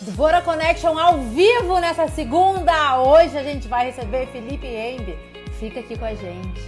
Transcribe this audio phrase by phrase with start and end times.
[0.00, 3.02] Bora Connection ao vivo nessa segunda.
[3.02, 5.18] Hoje a gente vai receber Felipe Embe.
[5.58, 6.60] Fica aqui com a gente.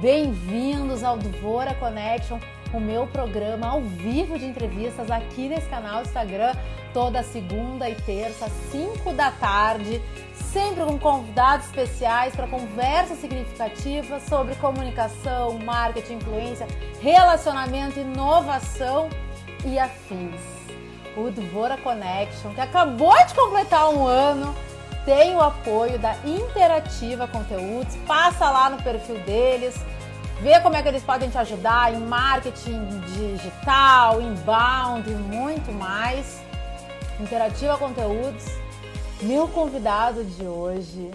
[0.00, 2.40] Bem-vindos ao Dvora Connection,
[2.72, 6.54] o meu programa ao vivo de entrevistas aqui nesse canal Instagram,
[6.92, 10.02] toda segunda e terça, 5 da tarde,
[10.34, 16.66] sempre com convidados especiais para conversas significativas sobre comunicação, marketing, influência,
[17.00, 19.08] relacionamento, inovação
[19.64, 20.61] e afins
[21.16, 24.54] o Dvora Connection, que acabou de completar um ano,
[25.04, 27.96] tem o apoio da Interativa Conteúdos.
[28.06, 29.74] Passa lá no perfil deles,
[30.40, 36.40] vê como é que eles podem te ajudar em marketing digital, inbound e muito mais.
[37.20, 38.44] Interativa Conteúdos.
[39.20, 41.10] Meu convidado de hoje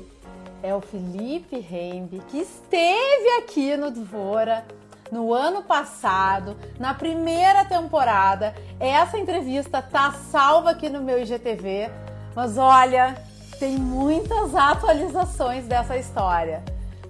[0.64, 4.66] é o Felipe Rembe, que esteve aqui no Dvora
[5.12, 8.54] no ano passado, na primeira temporada.
[8.80, 11.90] Essa entrevista tá salva aqui no meu IGTV,
[12.36, 13.16] mas olha,
[13.60, 16.64] tem muitas atualizações dessa história.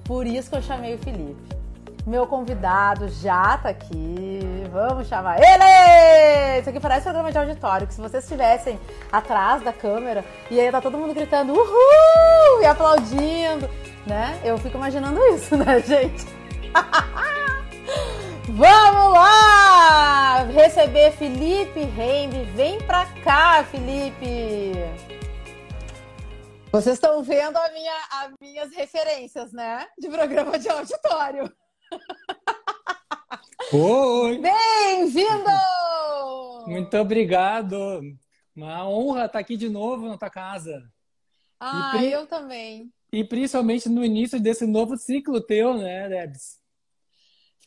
[0.03, 1.57] Por isso que eu chamei o Felipe.
[2.05, 4.39] Meu convidado já tá aqui.
[4.71, 6.61] Vamos chamar ele!
[6.61, 8.79] Isso aqui parece programa de auditório, que se vocês estivessem
[9.11, 13.69] atrás da câmera e aí tá todo mundo gritando uhul e aplaudindo,
[14.05, 14.39] né?
[14.45, 16.25] Eu fico imaginando isso, né, gente?
[18.49, 20.43] Vamos lá!
[20.43, 22.45] Receber Felipe Reimbe.
[22.55, 24.71] Vem pra cá, Felipe!
[26.71, 29.85] Vocês estão vendo a minha, as minhas referências, né?
[29.99, 31.51] De programa de auditório.
[33.73, 34.37] Oi!
[34.37, 35.51] Bem-vindo!
[36.67, 37.99] Muito obrigado!
[38.55, 40.89] Uma honra estar aqui de novo na tua casa.
[41.59, 42.11] Ah, pri...
[42.13, 42.93] eu também.
[43.11, 46.65] E principalmente no início desse novo ciclo teu, né, Debs?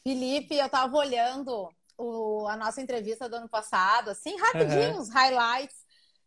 [0.02, 5.00] Felipe, eu tava olhando o, a nossa entrevista do ano passado, assim, rapidinho, uhum.
[5.00, 5.76] os highlights.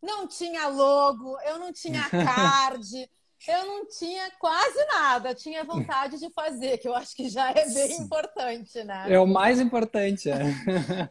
[0.02, 3.10] Não tinha logo, eu não tinha card,
[3.48, 5.34] eu não tinha quase nada.
[5.34, 9.06] Tinha vontade de fazer, que eu acho que já é bem importante, né?
[9.08, 10.40] É o mais importante, é.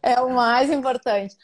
[0.02, 1.36] é o mais importante.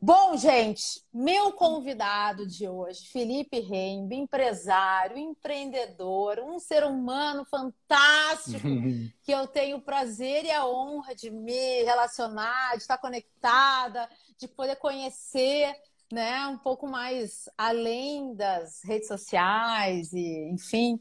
[0.00, 8.62] Bom, gente, meu convidado de hoje, Felipe Reimbe, empresário, empreendedor, um ser humano fantástico
[9.24, 14.08] que eu tenho o prazer e a honra de me relacionar, de estar conectada,
[14.38, 15.74] de poder conhecer,
[16.12, 21.00] né, um pouco mais além das redes sociais e, enfim,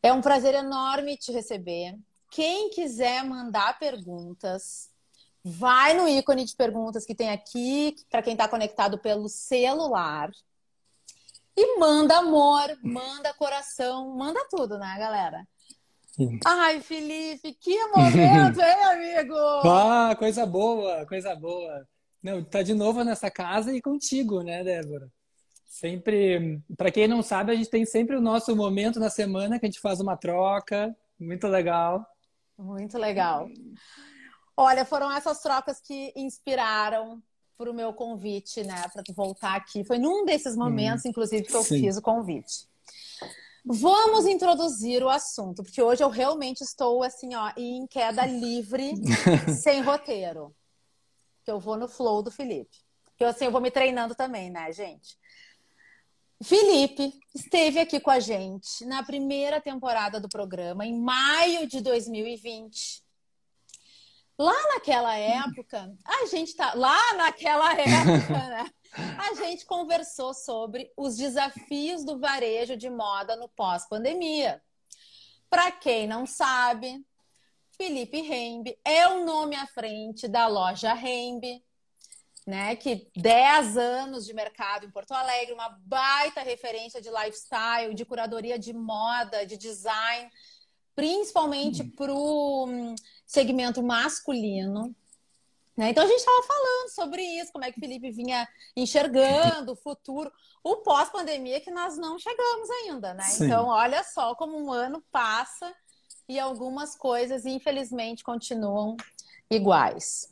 [0.00, 1.98] é um prazer enorme te receber.
[2.30, 4.90] Quem quiser mandar perguntas,
[5.48, 10.30] vai no ícone de perguntas que tem aqui, para quem está conectado pelo celular.
[11.56, 15.46] E manda amor, manda coração, manda tudo, né, galera?
[16.06, 16.38] Sim.
[16.44, 19.34] Ai, Felipe, que momento, hein, amigo?
[19.66, 21.86] Ah, coisa boa, coisa boa.
[22.22, 25.08] Não, tá de novo nessa casa e contigo, né, Débora?
[25.64, 29.66] Sempre, para quem não sabe, a gente tem sempre o nosso momento na semana que
[29.66, 32.04] a gente faz uma troca, muito legal.
[32.58, 33.48] Muito legal.
[34.60, 37.22] Olha, foram essas trocas que inspiraram
[37.56, 39.84] para o meu convite, né, para voltar aqui.
[39.84, 41.80] Foi num desses hum, momentos, hum, inclusive, que eu sim.
[41.80, 42.66] fiz o convite.
[43.64, 48.94] Vamos introduzir o assunto, porque hoje eu realmente estou assim, ó, em queda livre,
[49.62, 50.52] sem roteiro.
[51.44, 52.78] Que eu vou no flow do Felipe.
[53.16, 55.16] Que eu assim, eu vou me treinando também, né, gente?
[56.42, 63.06] Felipe esteve aqui com a gente na primeira temporada do programa, em maio de 2020.
[64.38, 66.72] Lá naquela época, a gente tá.
[66.74, 68.70] Lá naquela época, né?
[69.18, 74.62] A gente conversou sobre os desafios do varejo de moda no pós-pandemia.
[75.50, 77.04] Para quem não sabe,
[77.76, 81.64] Felipe Rembe é o nome à frente da loja Rembe,
[82.46, 82.76] né?
[82.76, 88.58] Que 10 anos de mercado em Porto Alegre, uma baita referência de lifestyle, de curadoria
[88.58, 90.30] de moda, de design,
[90.94, 92.94] principalmente para o
[93.28, 94.96] segmento masculino.
[95.76, 95.90] Né?
[95.90, 99.76] Então a gente estava falando sobre isso, como é que o Felipe vinha enxergando o
[99.76, 100.32] futuro,
[100.64, 103.22] o pós-pandemia que nós não chegamos ainda, né?
[103.24, 103.44] Sim.
[103.44, 105.72] Então, olha só como um ano passa
[106.28, 108.96] e algumas coisas, infelizmente, continuam
[109.48, 110.28] iguais.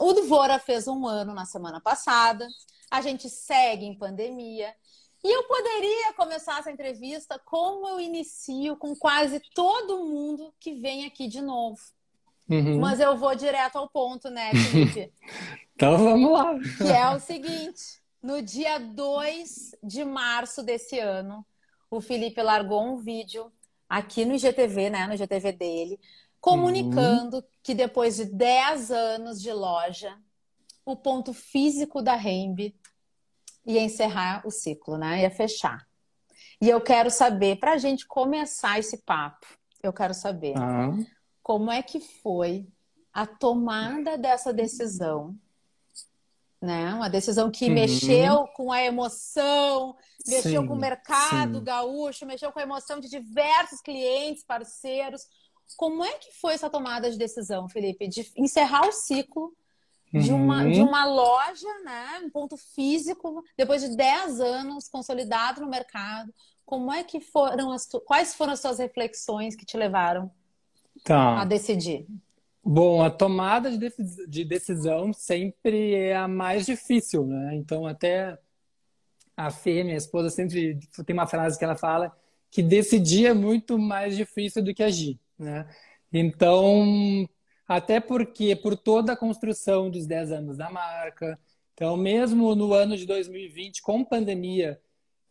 [0.00, 2.48] O Dvora fez um ano na semana passada,
[2.90, 4.74] a gente segue em pandemia.
[5.22, 11.06] E eu poderia começar essa entrevista como eu inicio com quase todo mundo que vem
[11.06, 11.78] aqui de novo.
[12.48, 12.78] Uhum.
[12.80, 15.12] Mas eu vou direto ao ponto, né, Felipe?
[15.74, 16.58] então vamos lá.
[16.78, 21.44] Que é o seguinte: no dia 2 de março desse ano,
[21.90, 23.52] o Felipe largou um vídeo
[23.88, 26.00] aqui no IGTV, né, no IGTV dele,
[26.40, 27.42] comunicando uhum.
[27.62, 30.16] que depois de 10 anos de loja,
[30.84, 32.74] o ponto físico da Rembe
[33.66, 35.22] ia encerrar o ciclo, né?
[35.22, 35.86] Ia fechar.
[36.60, 39.46] E eu quero saber, para a gente começar esse papo,
[39.82, 40.90] eu quero saber ah.
[41.48, 42.68] Como é que foi
[43.10, 45.34] a tomada dessa decisão
[46.60, 46.92] né?
[46.92, 47.74] Uma decisão que uhum.
[47.74, 49.96] mexeu com a emoção,
[50.26, 51.64] mexeu sim, com o mercado sim.
[51.64, 55.22] gaúcho, mexeu com a emoção de diversos clientes, parceiros.
[55.76, 59.54] Como é que foi essa tomada de decisão, Felipe, de encerrar o ciclo
[60.12, 60.72] de uma, uhum.
[60.72, 62.22] de uma loja, né?
[62.24, 66.34] Um ponto físico, depois de 10 anos consolidado no mercado.
[66.66, 70.28] Como é que foram as quais foram as suas reflexões que te levaram
[71.04, 71.40] tá.
[71.40, 72.06] a decidir?
[72.64, 73.70] Bom, a tomada
[74.28, 77.54] de decisão sempre é a mais difícil, né?
[77.54, 78.38] Então, até
[79.36, 82.14] a Fê, minha esposa, sempre tem uma frase que ela fala
[82.50, 85.68] que decidir é muito mais difícil do que agir, né?
[86.12, 87.26] Então,
[87.66, 91.38] até porque por toda a construção dos 10 anos da marca,
[91.74, 94.80] então mesmo no ano de 2020, com pandemia,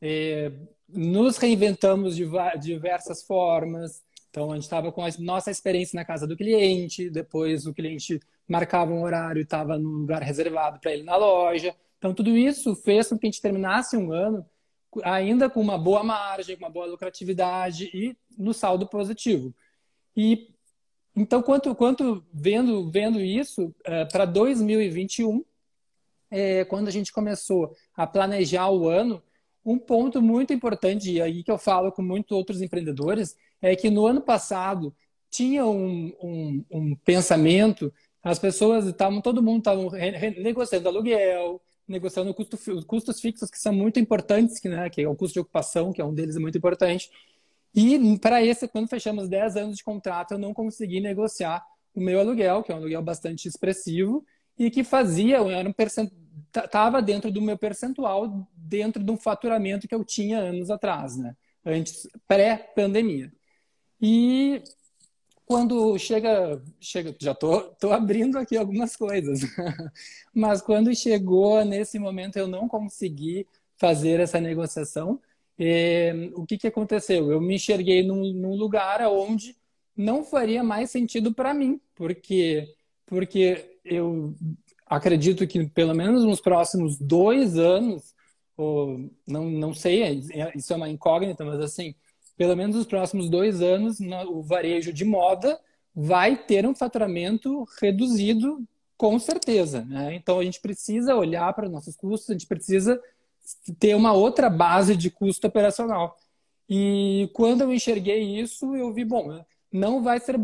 [0.01, 0.51] eh,
[0.87, 2.25] nos reinventamos de
[2.59, 7.65] diversas formas, então, a gente estava com a nossa experiência na casa do cliente, depois
[7.65, 11.75] o cliente marcava um horário e estava num lugar reservado para ele na loja.
[11.97, 14.45] Então, tudo isso fez com que a gente terminasse um ano
[15.03, 19.53] ainda com uma boa margem, com uma boa lucratividade e no saldo positivo.
[20.15, 20.49] E
[21.15, 25.43] então, quanto, quanto vendo, vendo isso, é, para 2021,
[26.29, 29.23] é, quando a gente começou a planejar o ano,
[29.65, 33.89] um ponto muito importante, e aí que eu falo com muitos outros empreendedores, é que
[33.89, 34.95] no ano passado
[35.29, 37.93] tinha um, um, um pensamento,
[38.23, 39.81] as pessoas estavam, todo mundo estava
[40.39, 45.15] negociando aluguel, negociando custo, custos fixos que são muito importantes, que, né, que é o
[45.15, 47.09] custo de ocupação, que é um deles muito importante.
[47.73, 51.63] E para esse, quando fechamos 10 anos de contrato, eu não consegui negociar
[51.93, 54.25] o meu aluguel, que é um aluguel bastante expressivo,
[54.57, 55.73] e que fazia, era um
[56.55, 61.35] estava dentro do meu percentual, dentro de um faturamento que eu tinha anos atrás, né?
[61.65, 63.31] Antes, pré-pandemia.
[64.01, 64.61] E
[65.45, 69.39] quando chega, chega já tô, tô abrindo aqui algumas coisas,
[70.33, 73.47] mas quando chegou nesse momento eu não consegui
[73.77, 75.21] fazer essa negociação,
[76.35, 77.31] o que, que aconteceu?
[77.31, 79.55] Eu me enxerguei num, num lugar onde
[79.95, 84.35] não faria mais sentido para mim, porque porque eu
[84.85, 88.13] acredito que pelo menos nos próximos dois anos,
[88.55, 90.21] ou não, não sei,
[90.55, 91.95] isso é uma incógnita, mas assim,
[92.37, 95.59] pelo menos nos próximos dois anos, o varejo de moda
[95.93, 98.63] vai ter um faturamento reduzido,
[98.95, 99.83] com certeza.
[99.85, 100.13] Né?
[100.15, 103.01] Então, a gente precisa olhar para nossos custos, a gente precisa
[103.79, 106.15] ter uma outra base de custo operacional.
[106.69, 110.35] E quando eu enxerguei isso, eu vi, bom, não vai ser.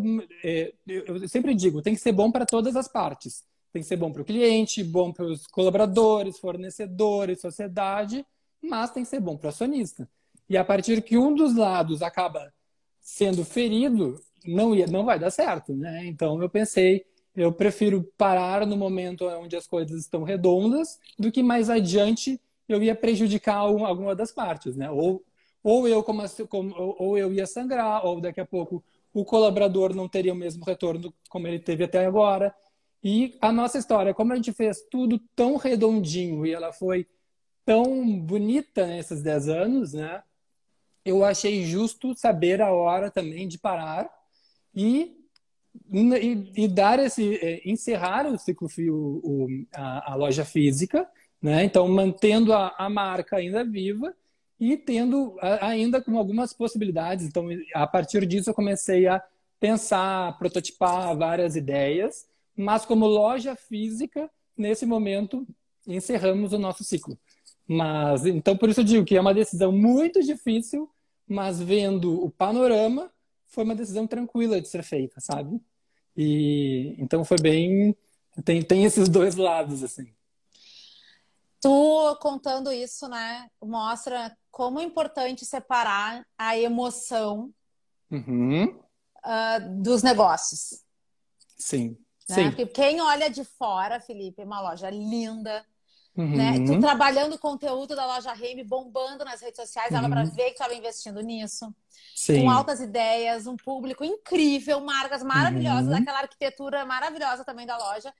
[0.44, 3.44] É, eu sempre digo, tem que ser bom para todas as partes.
[3.72, 8.26] Tem que ser bom para o cliente, bom para os colaboradores, fornecedores, sociedade,
[8.62, 10.08] mas tem que ser bom para o acionista.
[10.54, 12.54] E a partir que um dos lados acaba
[13.02, 16.06] sendo ferido, não, ia, não vai dar certo, né?
[16.06, 21.42] Então eu pensei, eu prefiro parar no momento onde as coisas estão redondas do que
[21.42, 22.40] mais adiante
[22.70, 24.92] eu ia prejudicar alguma das partes, né?
[24.92, 25.26] Ou,
[25.64, 26.22] ou eu como,
[27.00, 31.12] ou eu ia sangrar, ou daqui a pouco o colaborador não teria o mesmo retorno
[31.30, 32.54] como ele teve até agora.
[33.04, 37.08] E a nossa história, como a gente fez tudo tão redondinho e ela foi
[37.66, 40.22] tão bonita nesses 10 anos, né?
[41.06, 44.10] Eu achei justo saber a hora também de parar
[44.74, 45.18] e,
[45.92, 51.08] e, e dar esse é, encerrar o ciclo o, a, a, loja física,
[51.42, 51.64] né?
[51.64, 54.16] Então mantendo a, a marca ainda viva
[54.60, 57.26] e tendo ainda com algumas possibilidades.
[57.26, 59.22] Então a partir disso eu comecei a
[59.60, 65.46] pensar, prototipar várias ideias, mas como loja física nesse momento
[65.86, 67.18] encerramos o nosso ciclo.
[67.68, 70.90] Mas então por isso eu digo que é uma decisão muito difícil,
[71.28, 73.12] mas vendo o panorama,
[73.46, 75.62] foi uma decisão tranquila de ser feita, sabe?
[76.16, 77.96] E então foi bem
[78.44, 80.14] tem tem esses dois lados assim.
[81.62, 87.54] Tu contando isso, né, mostra como é importante separar a emoção
[88.12, 88.66] uhum.
[88.66, 90.84] uh, dos negócios.
[91.58, 91.98] Sim.
[92.30, 92.36] Né?
[92.36, 92.50] Sim.
[92.50, 95.66] Porque quem olha de fora, Felipe, é uma loja linda,
[96.16, 96.36] Uhum.
[96.36, 96.54] Né?
[96.66, 99.98] Tu trabalhando o conteúdo da loja Reime, bombando nas redes sociais, uhum.
[99.98, 101.74] ela para ver que estava investindo nisso.
[102.16, 102.42] Sim.
[102.42, 105.96] Com altas ideias, um público incrível, marcas maravilhosas, uhum.
[105.96, 108.14] aquela arquitetura maravilhosa também da loja.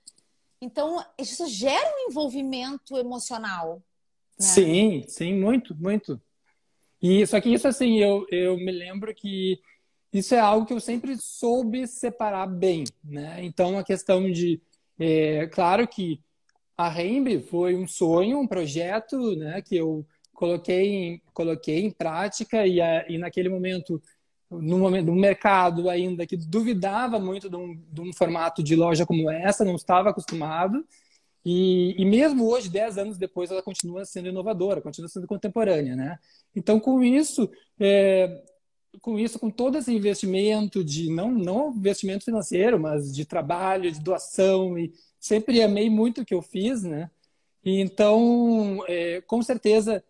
[0.60, 3.76] Então, isso gera um envolvimento emocional.
[3.76, 4.46] Né?
[4.46, 6.20] Sim, sim, muito, muito.
[7.00, 9.60] E só que isso, assim, eu, eu me lembro que
[10.12, 13.36] isso é algo que eu sempre soube separar bem, né?
[13.44, 14.60] Então, a questão de...
[14.98, 16.20] É, claro que
[16.76, 22.66] a Rembe foi um sonho, um projeto, né, que eu coloquei em, coloquei em prática
[22.66, 24.02] e, a, e naquele momento
[24.50, 29.06] no momento no mercado ainda que duvidava muito de um, de um, formato de loja
[29.06, 30.84] como essa, não estava acostumado.
[31.44, 36.18] E, e, mesmo hoje, dez anos depois, ela continua sendo inovadora, continua sendo contemporânea, né?
[36.56, 38.42] Então, com isso, é,
[39.00, 44.00] com isso, com todo esse investimento de não não investimento financeiro, mas de trabalho, de
[44.00, 44.92] doação e
[45.24, 47.10] sempre amei muito o que eu fiz, né?
[47.64, 50.04] E então, é, com certeza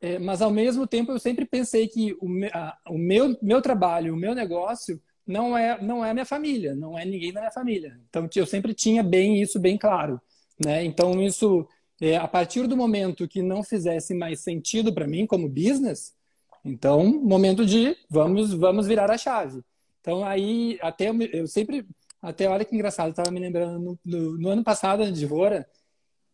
[0.00, 4.14] é, mas ao mesmo tempo eu sempre pensei que o, a, o meu, meu trabalho,
[4.14, 7.98] o meu negócio não é não é minha família, não é ninguém da minha família.
[8.08, 10.20] Então eu sempre tinha bem isso bem claro,
[10.64, 10.84] né?
[10.84, 11.66] Então isso
[12.00, 16.14] é, a partir do momento que não fizesse mais sentido para mim como business,
[16.64, 19.62] então momento de vamos vamos virar a chave.
[20.00, 21.84] Então aí até eu sempre
[22.20, 25.68] até olha que engraçado, estava me lembrando no, no, no ano passado de Vora,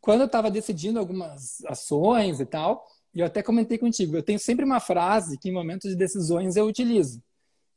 [0.00, 4.38] quando eu estava decidindo algumas ações e tal, e eu até comentei contigo, eu tenho
[4.38, 7.22] sempre uma frase que em momentos de decisões eu utilizo,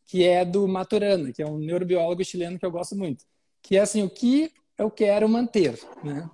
[0.05, 3.23] que é do Maturana, que é um neurobiólogo chileno que eu gosto muito,
[3.61, 6.29] que é assim, o que eu quero manter, né?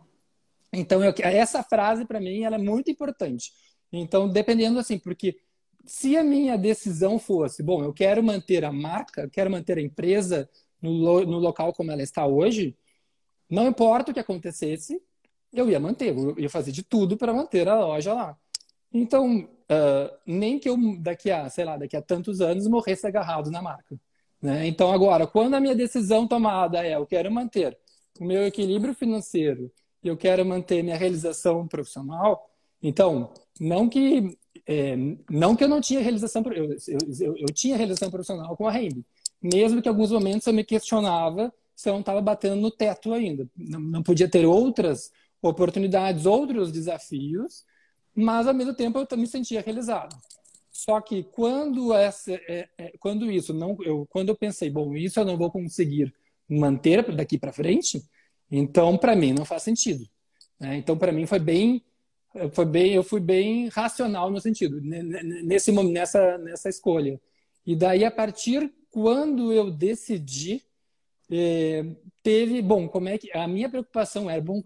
[0.72, 3.52] Então, eu, essa frase para mim ela é muito importante.
[3.92, 5.38] Então, dependendo assim, porque
[5.86, 10.50] se a minha decisão fosse, bom, eu quero manter a marca, quero manter a empresa
[10.84, 12.78] no, no local como ela está hoje,
[13.50, 15.02] não importa o que acontecesse,
[15.52, 18.38] eu ia manter, eu ia fazer de tudo para manter a loja lá.
[18.92, 23.50] Então, uh, nem que eu daqui a, sei lá, daqui a tantos anos morresse agarrado
[23.50, 24.00] na marca.
[24.42, 24.68] Né?
[24.68, 27.78] Então, agora, quando a minha decisão tomada é eu quero manter
[28.20, 29.72] o meu equilíbrio financeiro
[30.04, 32.50] e eu quero manter minha realização profissional,
[32.82, 34.96] então, não que é,
[35.30, 36.76] não que eu não tinha realização, eu,
[37.20, 39.06] eu, eu, tinha realização profissional com a Rende,
[39.44, 43.14] mesmo que em alguns momentos eu me questionava se eu não estava batendo no teto
[43.14, 43.48] ainda.
[43.56, 47.66] Não, não podia ter outras oportunidades, outros desafios
[48.16, 50.16] mas ao mesmo tempo eu me sentia realizado.
[50.72, 55.20] Só que quando essa, é, é, quando isso não, eu, quando eu pensei, bom, isso
[55.20, 56.14] eu não vou conseguir
[56.50, 58.04] manter daqui para frente,
[58.50, 60.08] então para mim não faz sentido.
[60.60, 60.78] Né?
[60.78, 61.84] Então para mim foi bem,
[62.52, 67.22] foi bem, eu fui bem racional no sentido nesse nessa nessa escolha.
[67.66, 70.64] E daí a partir quando eu decidi
[71.32, 71.84] é,
[72.22, 74.62] teve, bom, como é que a minha preocupação era bom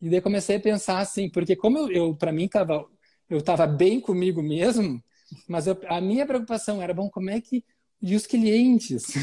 [0.00, 2.86] e daí comecei a pensar assim, porque como eu, eu para mim tava
[3.28, 5.02] eu estava bem comigo mesmo,
[5.48, 7.64] mas eu, a minha preocupação era, bom, como é que
[8.00, 9.14] e os clientes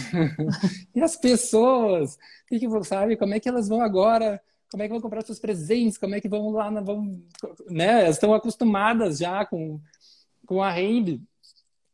[0.96, 4.94] e as pessoas, que que sabe, como é que elas vão agora, como é que
[4.94, 7.22] vão comprar seus presentes, como é que vão lá, vão,
[7.70, 8.04] né?
[8.04, 9.80] Elas estão acostumadas já com
[10.46, 11.22] com a rende.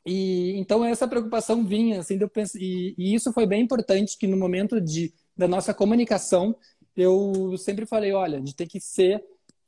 [0.05, 4.27] E então essa preocupação vinha, assim, eu pensei, e, e isso foi bem importante que
[4.27, 6.55] no momento de da nossa comunicação
[6.95, 9.23] eu sempre falei, olha, gente tem que ser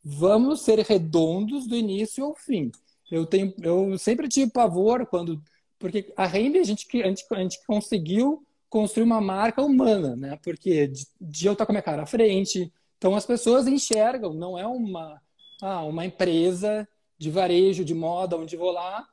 [0.10, 2.72] vamos ser redondos do início ao fim.
[3.12, 5.42] Eu tenho, eu sempre tive pavor quando,
[5.78, 10.40] porque a Rende a gente, a gente, a gente conseguiu construir uma marca humana, né?
[10.42, 14.34] Porque de, de eu estar com a minha cara à frente, então as pessoas enxergam,
[14.34, 15.22] não é uma,
[15.62, 19.06] ah, uma empresa de varejo, de moda, onde vou lá,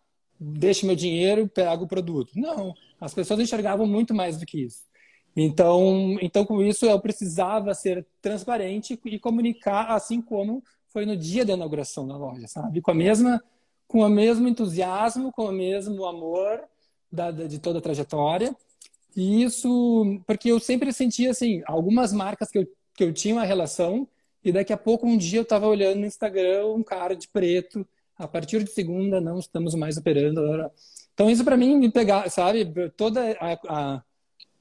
[0.52, 2.32] deixo meu dinheiro, pego o produto.
[2.34, 4.84] Não, as pessoas enxergavam muito mais do que isso.
[5.36, 11.44] Então, então com isso eu precisava ser transparente e comunicar assim como foi no dia
[11.44, 12.80] da inauguração da loja, sabe?
[12.80, 13.42] Com a mesma,
[13.88, 16.62] com o mesmo entusiasmo, com o mesmo amor
[17.10, 18.54] da, da, de toda a trajetória.
[19.16, 23.44] E isso, porque eu sempre sentia assim, algumas marcas que eu, que eu tinha uma
[23.44, 24.06] relação
[24.44, 27.86] e daqui a pouco um dia eu estava olhando no Instagram um cara de preto,
[28.16, 30.40] a partir de segunda não estamos mais operando.
[31.12, 32.90] Então isso para mim me pegar, sabe?
[32.96, 34.02] Toda a, a,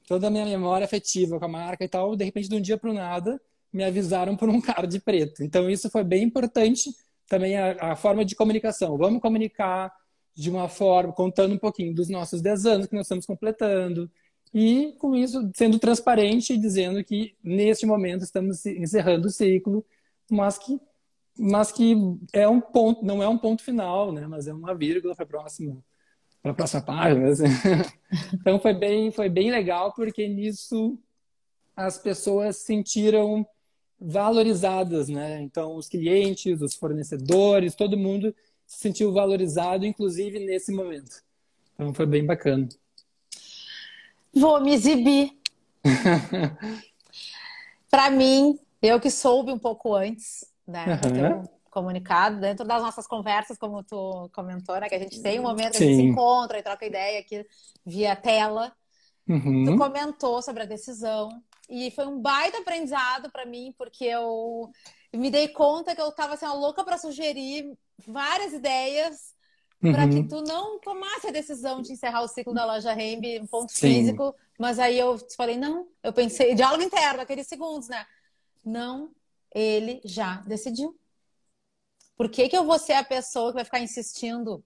[0.06, 2.78] toda a minha memória afetiva com a marca e tal, de repente de um dia
[2.78, 3.40] para o nada
[3.74, 5.42] me avisaram por um cara de preto.
[5.42, 6.94] Então, isso foi bem importante
[7.26, 8.96] também a, a, forma de comunicação.
[8.96, 9.92] Vamos comunicar
[10.32, 14.08] de uma forma, contando um pouquinho dos nossos 10 anos que nós estamos completando.
[14.52, 19.84] E, com isso, sendo transparente e dizendo que, neste momento, estamos encerrando o ciclo,
[20.30, 20.78] mas que,
[21.38, 21.96] mas que
[22.32, 24.26] é um ponto, não é um ponto final, né?
[24.26, 25.82] mas é uma vírgula para a próxima
[26.42, 27.28] para a próxima página.
[27.28, 27.44] Assim.
[28.34, 30.96] Então foi bem, foi bem legal porque nisso
[31.74, 33.44] as pessoas sentiram
[33.98, 35.40] valorizadas, né?
[35.40, 38.34] Então, os clientes, os fornecedores, todo mundo
[38.66, 41.22] se sentiu valorizado, inclusive nesse momento.
[41.74, 42.68] Então, foi bem bacana.
[44.32, 45.32] Vou me exibir.
[47.90, 51.00] Para mim, eu que soube um pouco antes, né?
[51.04, 51.44] Uhum.
[51.70, 54.88] comunicado dentro das nossas conversas, como tu comentou, né?
[54.88, 57.44] Que a gente tem um momento a gente se encontra e troca ideia aqui
[57.84, 58.72] via tela.
[59.28, 59.64] Uhum.
[59.64, 61.28] Tu comentou sobre a decisão
[61.68, 64.70] e foi um baita aprendizado para mim, porque eu,
[65.12, 69.34] me dei conta que eu tava assim, louca para sugerir várias ideias
[69.82, 69.92] uhum.
[69.92, 73.46] para que tu não tomasse a decisão de encerrar o ciclo da loja Rembe, um
[73.46, 73.88] ponto Sim.
[73.88, 74.34] físico.
[74.58, 78.06] Mas aí eu falei, não, eu pensei, diálogo interno, aqueles segundos, né?
[78.64, 79.10] Não,
[79.54, 80.98] ele já decidiu.
[82.16, 84.64] Por que, que eu vou ser a pessoa que vai ficar insistindo?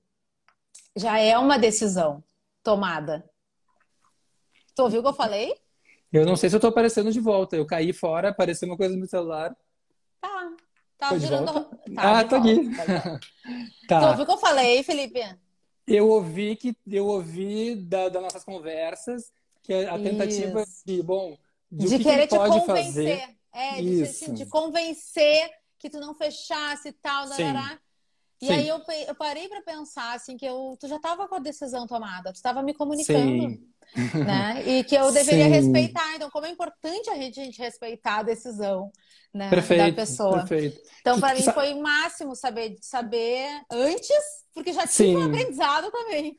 [0.96, 2.24] Já é uma decisão
[2.62, 3.28] tomada.
[4.74, 5.54] Tu ouviu o que eu falei?
[6.12, 7.56] Eu não sei se eu tô aparecendo de volta.
[7.56, 9.56] Eu caí fora, apareceu uma coisa no meu celular.
[10.20, 10.52] Tá.
[10.98, 11.52] Tá girando.
[11.52, 12.50] Tá, ah, tô volta.
[12.50, 12.70] aqui.
[13.86, 14.00] tá.
[14.00, 15.20] Tu ouviu o que eu falei, Felipe?
[15.86, 20.82] Eu ouvi que eu ouvi da, das nossas conversas que a tentativa Isso.
[20.84, 21.38] de, bom,
[21.70, 23.20] de, de querer que te convencer.
[23.20, 23.37] Fazer.
[23.58, 27.78] É, de, de, de, convencer que tu não fechasse e tal, darará.
[28.40, 28.52] E Sim.
[28.52, 31.86] aí eu, eu parei para pensar assim que eu, tu já estava com a decisão
[31.86, 33.50] tomada, tu estava me comunicando.
[33.50, 33.68] Sim.
[34.14, 34.64] Né?
[34.66, 35.50] E que eu deveria Sim.
[35.50, 36.14] respeitar.
[36.14, 38.92] Então, como é importante a gente, a gente respeitar a decisão
[39.32, 40.44] né, perfeito, da pessoa.
[40.44, 40.78] Perfeito.
[41.00, 46.36] Então, para mim, foi o máximo saber, saber antes, porque já tive um aprendizado também.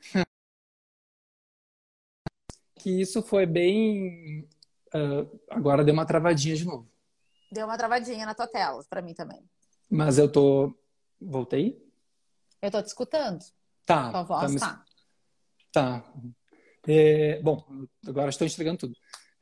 [2.75, 4.47] Que isso foi bem.
[4.93, 6.88] Uh, agora deu uma travadinha de novo.
[7.51, 9.43] Deu uma travadinha na tua tela, para mim também.
[9.89, 10.73] Mas eu tô.
[11.19, 11.83] Voltei?
[12.61, 13.39] Eu tô te escutando.
[13.85, 14.11] Tá.
[14.11, 14.83] Tua voz tá.
[15.71, 16.01] Tá.
[16.01, 16.13] tá.
[16.87, 17.63] É, bom,
[18.05, 18.95] agora estou entregando tudo.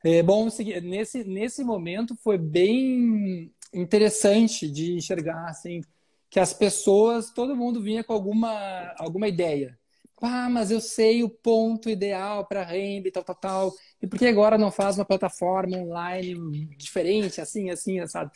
[0.04, 0.48] É, bom,
[0.82, 5.82] nesse, nesse momento foi bem interessante de enxergar assim,
[6.30, 9.78] que as pessoas, todo mundo vinha com alguma, alguma ideia.
[10.20, 13.72] Ah, mas eu sei o ponto ideal para renda e tal, tal, tal.
[14.02, 18.32] E por que agora não faz uma plataforma online diferente, assim, assim, sabe?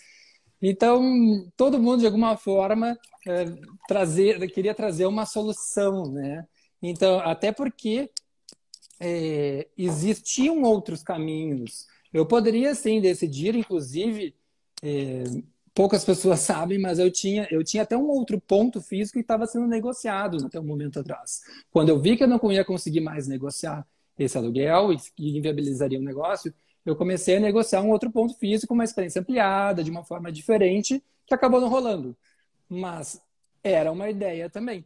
[0.62, 1.02] Então,
[1.56, 2.98] todo mundo, de alguma forma,
[3.28, 3.46] é,
[3.88, 6.46] trazer, queria trazer uma solução, né?
[6.82, 8.10] Então, até porque
[9.00, 11.86] é, existiam outros caminhos.
[12.12, 14.34] Eu poderia, sim, decidir, inclusive,
[14.82, 15.24] é,
[15.74, 19.46] poucas pessoas sabem, mas eu tinha, eu tinha até um outro ponto físico que estava
[19.46, 21.40] sendo negociado até um momento atrás.
[21.70, 23.86] Quando eu vi que eu não ia conseguir mais negociar
[24.18, 26.52] esse aluguel e, e inviabilizaria o negócio,
[26.84, 31.02] eu comecei a negociar um outro ponto físico, uma experiência ampliada, de uma forma diferente,
[31.26, 32.16] que acabou não rolando.
[32.68, 33.20] Mas
[33.62, 34.84] era uma ideia também.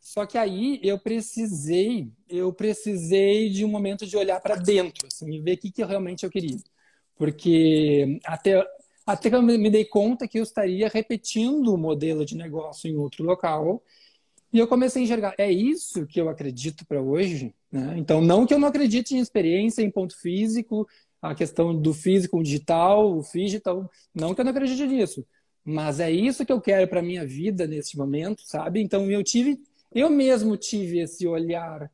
[0.00, 5.32] Só que aí eu precisei, eu precisei de um momento de olhar para dentro, assim,
[5.32, 6.58] e ver o que, que realmente eu queria.
[7.16, 8.66] Porque até,
[9.06, 12.96] até que eu me dei conta que eu estaria repetindo o modelo de negócio em
[12.96, 13.82] outro local.
[14.52, 17.54] E eu comecei a enxergar, é isso que eu acredito para hoje?
[17.70, 17.94] Né?
[17.96, 20.86] Então, não que eu não acredite em experiência, em ponto físico,
[21.20, 25.26] a questão do físico, digital, o digital, não que eu não acredite nisso.
[25.64, 28.80] Mas é isso que eu quero para minha vida nesse momento, sabe?
[28.82, 29.58] Então, eu tive
[29.94, 31.90] eu mesmo tive esse olhar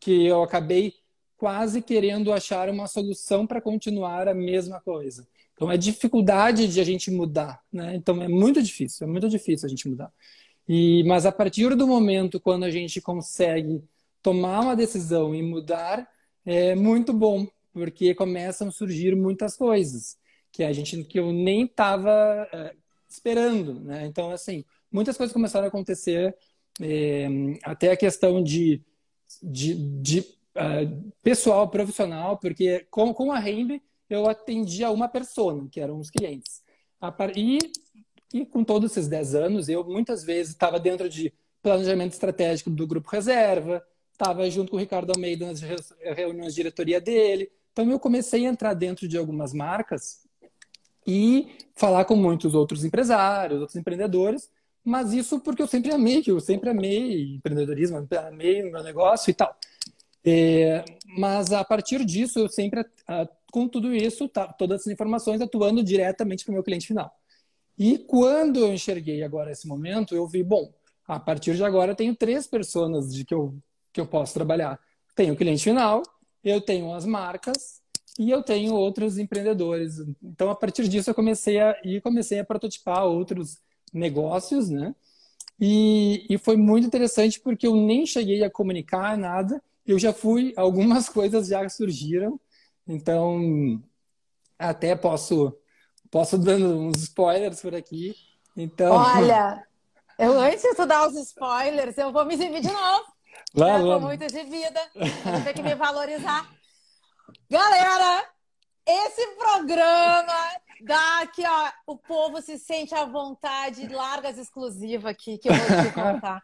[0.00, 0.94] que eu acabei
[1.44, 5.28] quase querendo achar uma solução para continuar a mesma coisa.
[5.52, 7.94] Então, é dificuldade de a gente mudar, né?
[7.94, 10.10] Então, é muito difícil, é muito difícil a gente mudar.
[10.66, 13.84] E, mas a partir do momento quando a gente consegue
[14.22, 16.08] tomar uma decisão e mudar,
[16.46, 20.16] é muito bom, porque começam a surgir muitas coisas
[20.50, 22.74] que a gente que eu nem estava é,
[23.06, 24.06] esperando, né?
[24.06, 26.34] Então, assim, muitas coisas começaram a acontecer,
[26.80, 27.28] é,
[27.62, 28.82] até a questão de,
[29.42, 35.80] de, de uh, pessoal profissional, porque com, com a Rembe eu atendia uma pessoa, que
[35.80, 36.62] eram os clientes.
[37.36, 37.58] E,
[38.32, 42.86] e com todos esses 10 anos, eu muitas vezes estava dentro de planejamento estratégico do
[42.86, 45.60] Grupo Reserva, estava junto com o Ricardo Almeida nas
[46.14, 47.50] reuniões de diretoria dele.
[47.72, 50.24] Então, eu comecei a entrar dentro de algumas marcas
[51.06, 54.50] e falar com muitos outros empresários, outros empreendedores,
[54.84, 59.34] mas isso porque eu sempre amei, eu sempre amei empreendedorismo, amei o meu negócio e
[59.34, 59.56] tal.
[60.24, 60.84] É,
[61.18, 62.84] mas a partir disso, eu sempre,
[63.52, 67.12] com tudo isso, tá, todas essas informações, atuando diretamente para o meu cliente final.
[67.78, 70.72] E quando eu enxerguei agora esse momento, eu vi, bom,
[71.06, 73.54] a partir de agora eu tenho três pessoas de que eu,
[73.92, 74.78] que eu posso trabalhar.
[75.14, 76.02] Tenho o cliente final,
[76.42, 77.80] eu tenho as marcas
[78.18, 79.96] e eu tenho outros empreendedores.
[80.22, 83.58] Então, a partir disso, eu comecei a, e comecei a prototipar outros
[83.92, 84.94] negócios, né?
[85.60, 90.52] E, e foi muito interessante porque eu nem cheguei a comunicar nada, eu já fui,
[90.58, 92.40] algumas coisas já surgiram,
[92.86, 93.82] então
[94.58, 95.56] até posso
[96.10, 98.14] posso dando uns spoilers por aqui.
[98.56, 99.66] Então, olha,
[100.18, 103.12] eu antes de tu dar os spoilers, eu vou me exibir de novo.
[103.54, 103.98] Lá, né?
[103.98, 106.48] muito exibida, vou ter que me valorizar.
[107.48, 108.24] Galera,
[108.86, 115.48] esse programa dá aqui, ó, o povo se sente à vontade, largas exclusivas aqui que
[115.48, 116.42] eu vou te contar.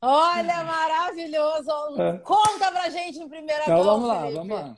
[0.00, 1.70] Olha, maravilhoso!
[2.00, 2.18] É.
[2.18, 4.36] Conta pra gente em primeira então, Vamos lá, Felipe.
[4.36, 4.76] vamos lá.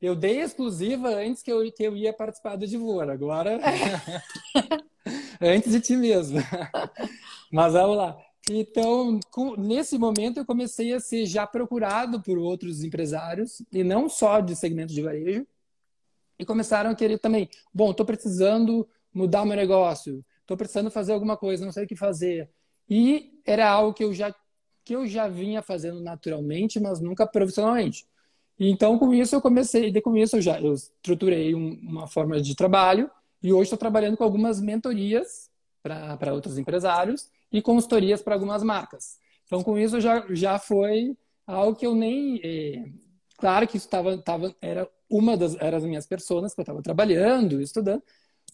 [0.00, 3.10] eu dei exclusiva antes que eu, que eu ia participar do Divor.
[3.10, 3.60] Agora,
[5.40, 6.38] antes de ti mesmo.
[7.52, 8.16] Mas vamos lá.
[8.50, 14.08] Então, com, nesse momento, eu comecei a ser já procurado por outros empresários, e não
[14.08, 15.46] só de segmento de varejo,
[16.38, 21.36] e começaram a querer também, bom, estou precisando mudar meu negócio, estou precisando fazer alguma
[21.36, 22.50] coisa, não sei o que fazer.
[22.88, 24.34] E era algo que eu já
[24.84, 28.06] que eu já vinha fazendo naturalmente, mas nunca profissionalmente.
[28.58, 32.40] Então, com isso, eu comecei, de com isso, eu já eu estruturei um, uma forma
[32.40, 33.10] de trabalho
[33.42, 35.50] e hoje estou trabalhando com algumas mentorias
[35.82, 39.18] para outros empresários e consultorias para algumas marcas.
[39.46, 41.16] Então, com isso, já, já foi
[41.46, 42.40] algo que eu nem.
[42.42, 42.84] Eh,
[43.36, 46.82] claro que isso tava, tava, era uma das eram as minhas pessoas que eu estava
[46.82, 48.02] trabalhando, estudando,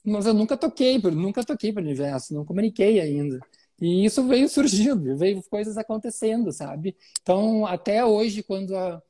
[0.04, 3.40] mas eu nunca toquei, nunca toquei para o universo, não comuniquei ainda.
[3.80, 6.96] E isso veio surgindo, veio coisas acontecendo, sabe?
[7.22, 9.02] Então, até hoje, quando a,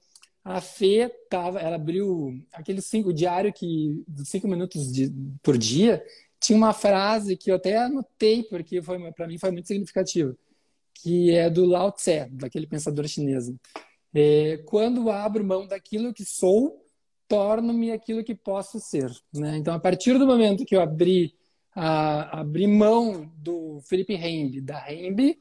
[0.45, 6.05] a Fê tava, ela abriu aquele cinco, diário que, cinco minutos de, por dia,
[6.39, 8.81] tinha uma frase que eu até anotei, porque
[9.15, 10.35] para mim foi muito significativa,
[10.95, 13.53] que é do Lao Tse, daquele pensador chinês.
[14.15, 16.85] É, quando abro mão daquilo que sou,
[17.29, 19.11] torno-me aquilo que posso ser.
[19.33, 19.57] Né?
[19.57, 21.35] Então, a partir do momento que eu abri
[21.75, 25.39] a abrir mão do Felipe Rembe, da Rembe.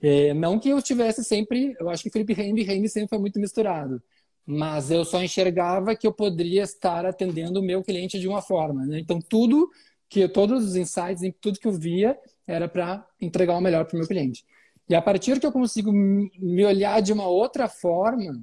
[0.00, 3.18] É, não que eu tivesse sempre, eu acho que Felipe Rembe e Rembe sempre foi
[3.18, 4.00] muito misturado,
[4.46, 8.86] mas eu só enxergava que eu poderia estar atendendo o meu cliente de uma forma.
[8.86, 9.00] Né?
[9.00, 9.68] Então, tudo
[10.08, 12.16] que todos os insights, tudo que eu via,
[12.46, 14.44] era para entregar o melhor para o meu cliente.
[14.88, 18.42] E a partir que eu consigo me olhar de uma outra forma,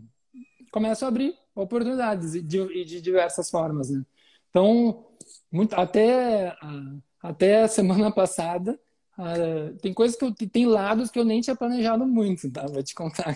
[0.71, 3.89] começo a abrir oportunidades de, de diversas formas.
[3.89, 4.03] Né?
[4.49, 5.05] Então,
[5.55, 6.55] muito, até,
[7.21, 8.79] até a semana passada,
[9.81, 12.65] tem coisas que eu, tem lados que eu nem tinha planejado muito, tá?
[12.67, 13.35] Vou te contar.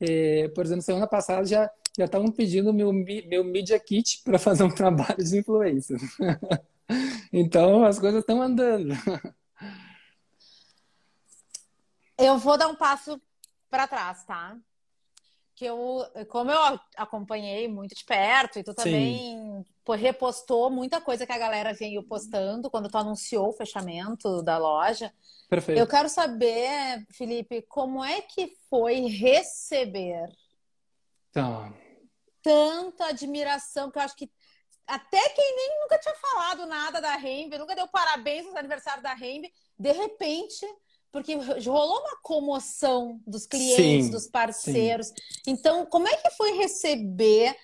[0.00, 4.62] É, por exemplo, semana passada já já estavam pedindo meu meu media kit para fazer
[4.62, 5.96] um trabalho de influência.
[7.30, 8.94] então as coisas estão andando.
[12.16, 13.20] Eu vou dar um passo
[13.68, 14.56] para trás, tá?
[15.60, 21.26] Que eu, como eu acompanhei muito de perto, e tu também pô, repostou muita coisa
[21.26, 25.12] que a galera veio postando quando tu anunciou o fechamento da loja.
[25.50, 25.78] Perfeito.
[25.78, 30.30] Eu quero saber, Felipe, como é que foi receber
[31.30, 31.70] tá.
[32.42, 34.30] tanta admiração, que eu acho que
[34.86, 39.12] até quem nem nunca tinha falado nada da Rembe, nunca deu parabéns no aniversário da
[39.12, 40.66] Rembe, de repente
[41.12, 45.08] porque rolou uma comoção dos clientes, sim, dos parceiros.
[45.08, 45.14] Sim.
[45.46, 47.54] Então, como é que foi receber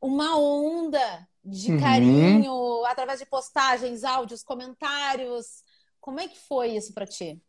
[0.00, 1.80] uma onda de uhum.
[1.80, 5.62] carinho através de postagens, áudios, comentários?
[6.00, 7.40] Como é que foi isso para ti?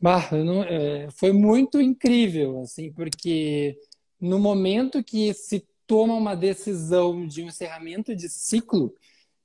[0.00, 3.78] Bah, não, é, foi muito incrível, assim, porque
[4.20, 8.94] no momento que se toma uma decisão de um encerramento de ciclo,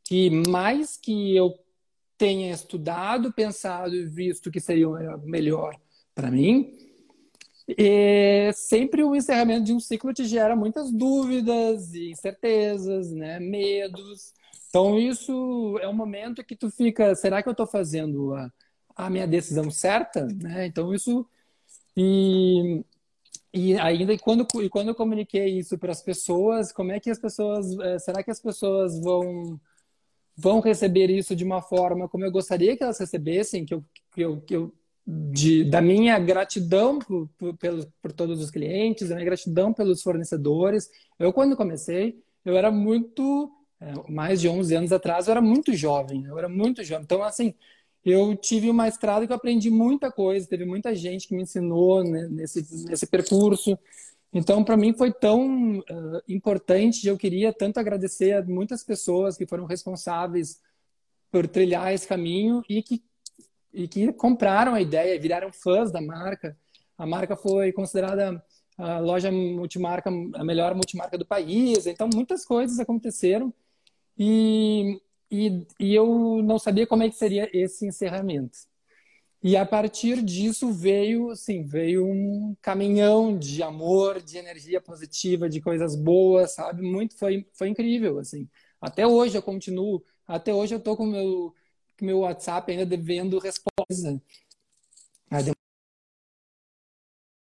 [0.04, 1.54] que mais que eu
[2.20, 4.90] tenha estudado, pensado e visto que seria
[5.24, 5.74] melhor
[6.14, 6.78] para mim.
[7.66, 13.40] E sempre o encerramento de um ciclo te gera muitas dúvidas e incertezas, né?
[13.40, 14.34] medos.
[14.68, 18.52] Então, isso é um momento que tu fica, será que eu estou fazendo a,
[18.96, 20.28] a minha decisão certa?
[20.28, 20.66] Né?
[20.66, 21.26] Então, isso...
[21.96, 22.84] E,
[23.54, 27.10] e ainda e quando, e quando eu comuniquei isso para as pessoas, como é que
[27.10, 27.72] as pessoas...
[27.80, 29.60] Eh, será que as pessoas vão
[30.39, 34.21] vão receber isso de uma forma como eu gostaria que elas recebessem, que eu, que
[34.21, 34.73] eu, que eu
[35.06, 37.58] de, da minha gratidão por, por,
[38.02, 40.89] por todos os clientes, da minha gratidão pelos fornecedores.
[41.17, 45.73] Eu, quando comecei, eu era muito, é, mais de 11 anos atrás, eu era muito
[45.73, 47.04] jovem, eu era muito jovem.
[47.04, 47.54] Então, assim,
[48.06, 52.04] eu tive uma estrada que eu aprendi muita coisa, teve muita gente que me ensinou
[52.04, 53.78] né, nesse, nesse percurso.
[54.32, 59.48] Então, para mim foi tão uh, importante, eu queria tanto agradecer a muitas pessoas que
[59.48, 60.62] foram responsáveis
[61.32, 63.04] por trilhar esse caminho e que,
[63.74, 66.56] e que compraram a ideia, viraram fãs da marca.
[66.98, 68.44] A marca foi considerada
[68.78, 71.88] a loja multimarca, a melhor multimarca do país.
[71.88, 73.54] Então, muitas coisas aconteceram
[74.18, 78.69] e, e, e eu não sabia como é que seria esse encerramento.
[79.41, 85.62] E a partir disso veio, assim, veio um caminhão de amor, de energia positiva, de
[85.62, 86.82] coisas boas, sabe?
[86.82, 88.49] Muito foi foi incrível, assim.
[88.82, 91.54] Até hoje eu continuo, até hoje eu tô com meu
[92.02, 94.21] meu WhatsApp ainda devendo resposta.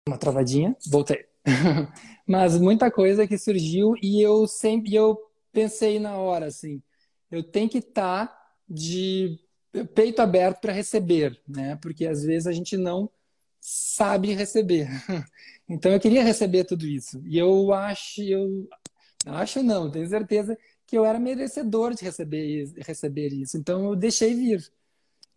[0.09, 1.27] Uma travadinha, voltei.
[2.27, 5.19] Mas muita coisa que surgiu e eu sempre eu
[5.53, 6.83] pensei na hora assim,
[7.31, 9.39] eu tenho que estar tá de
[9.95, 11.77] peito aberto para receber, né?
[11.81, 13.11] Porque às vezes a gente não
[13.61, 14.89] sabe receber.
[15.73, 17.23] Então eu queria receber tudo isso.
[17.25, 18.69] E eu acho, eu
[19.25, 23.57] acho não, tenho certeza que eu era merecedor de receber, receber isso.
[23.57, 24.69] Então eu deixei vir.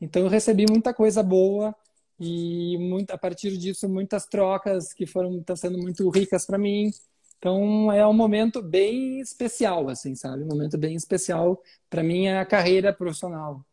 [0.01, 1.75] Então eu recebi muita coisa boa
[2.19, 6.89] e muito, a partir disso muitas trocas que foram estão sendo muito ricas para mim.
[7.37, 10.43] Então é um momento bem especial, assim, sabe?
[10.43, 13.63] Um momento bem especial para minha carreira profissional.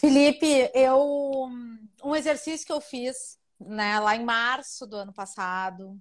[0.00, 1.46] Felipe, eu
[2.02, 5.98] um exercício que eu fiz, né, lá em março do ano passado,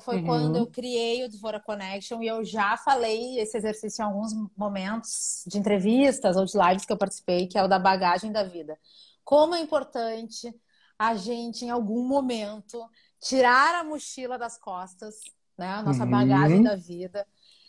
[0.00, 0.26] foi uhum.
[0.26, 5.44] quando eu criei o Devora Connection e eu já falei esse exercício em alguns momentos
[5.46, 8.76] de entrevistas ou de lives que eu participei, que é o da bagagem da vida.
[9.24, 10.52] Como é importante
[10.98, 12.84] a gente, em algum momento,
[13.20, 15.14] tirar a mochila das costas,
[15.56, 16.10] né, a nossa uhum.
[16.10, 17.24] bagagem da vida,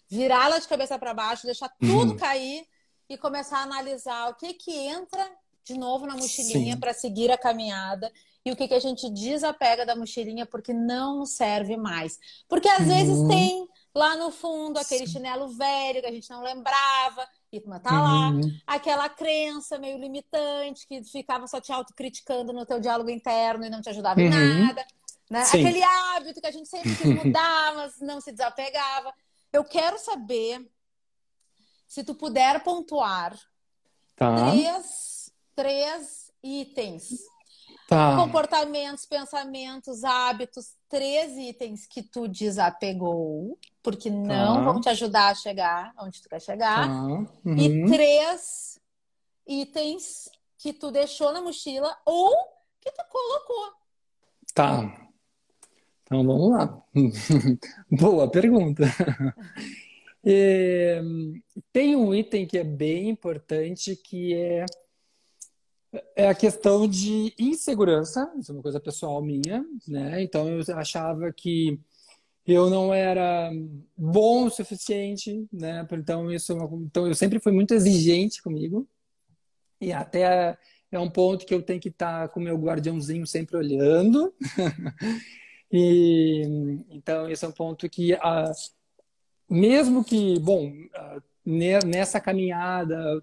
[0.10, 2.18] virá-la de cabeça para baixo, deixar tudo uhum.
[2.18, 2.66] cair
[3.08, 7.38] e começar a analisar o que que entra de novo na mochilinha para seguir a
[7.38, 8.12] caminhada
[8.46, 12.20] e o que, que a gente desapega da mochilinha porque não serve mais.
[12.48, 12.88] Porque às uhum.
[12.88, 15.14] vezes tem lá no fundo aquele Sim.
[15.14, 18.42] chinelo velho que a gente não lembrava e tá lá, uhum.
[18.66, 23.80] aquela crença meio limitante que ficava só te autocriticando no teu diálogo interno e não
[23.80, 24.26] te ajudava uhum.
[24.26, 24.86] em nada.
[25.30, 25.44] Né?
[25.44, 29.14] Aquele hábito que a gente sempre quis mudar, mas não se desapegava.
[29.54, 30.68] Eu quero saber
[31.88, 33.38] se tu puder pontuar
[34.16, 34.50] tá.
[34.50, 35.13] três
[35.56, 37.10] três itens.
[37.88, 38.16] Tá.
[38.16, 44.62] Comportamentos, pensamentos, hábitos, três itens que tu desapegou, porque não tá.
[44.62, 46.88] vão te ajudar a chegar onde tu quer chegar.
[46.88, 47.04] Tá.
[47.04, 47.58] Uhum.
[47.58, 48.80] E três
[49.48, 52.34] itens que tu deixou na mochila ou
[52.80, 53.74] que tu colocou.
[54.54, 55.10] Tá.
[56.04, 56.84] Então vamos lá.
[57.92, 58.84] Boa pergunta.
[60.24, 61.02] É,
[61.74, 64.66] tem um item que é bem importante que é
[66.16, 70.22] é a questão de insegurança, isso é uma coisa pessoal minha, né?
[70.24, 71.80] Então eu achava que
[72.46, 73.52] eu não era
[73.96, 75.88] bom o suficiente, né?
[75.92, 78.88] Então isso, é então eu sempre fui muito exigente comigo
[79.80, 80.58] e até
[80.92, 84.34] é um ponto que eu tenho que estar com o meu guardiãozinho sempre olhando.
[85.72, 86.44] e
[86.90, 88.52] então esse é um ponto que ah,
[89.50, 90.72] mesmo que, bom,
[91.46, 93.22] nessa caminhada,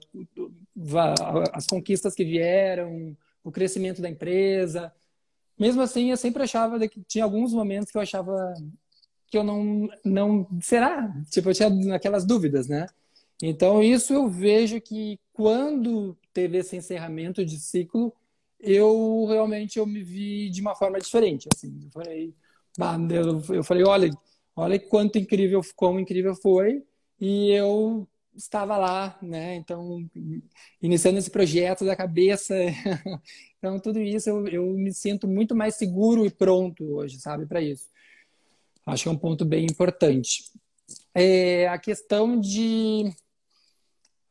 [1.52, 4.92] as conquistas que vieram, o crescimento da empresa.
[5.58, 8.54] Mesmo assim, eu sempre achava que tinha alguns momentos que eu achava
[9.28, 12.86] que eu não não será, tipo, eu tinha aquelas dúvidas, né?
[13.42, 18.12] Então, isso eu vejo que quando teve esse encerramento de ciclo,
[18.58, 21.80] eu realmente eu me vi de uma forma diferente, assim.
[21.84, 22.34] Eu falei,
[23.50, 24.10] eu falei, olha,
[24.54, 26.82] olha quanto incrível, como incrível foi,
[27.20, 29.56] e eu estava lá, né?
[29.56, 30.04] Então,
[30.82, 32.54] iniciando esse projeto da cabeça.
[33.58, 37.60] então, tudo isso eu, eu me sinto muito mais seguro e pronto hoje, sabe, para
[37.60, 37.88] isso.
[38.86, 40.44] Acho que é um ponto bem importante.
[41.14, 43.12] É a questão de.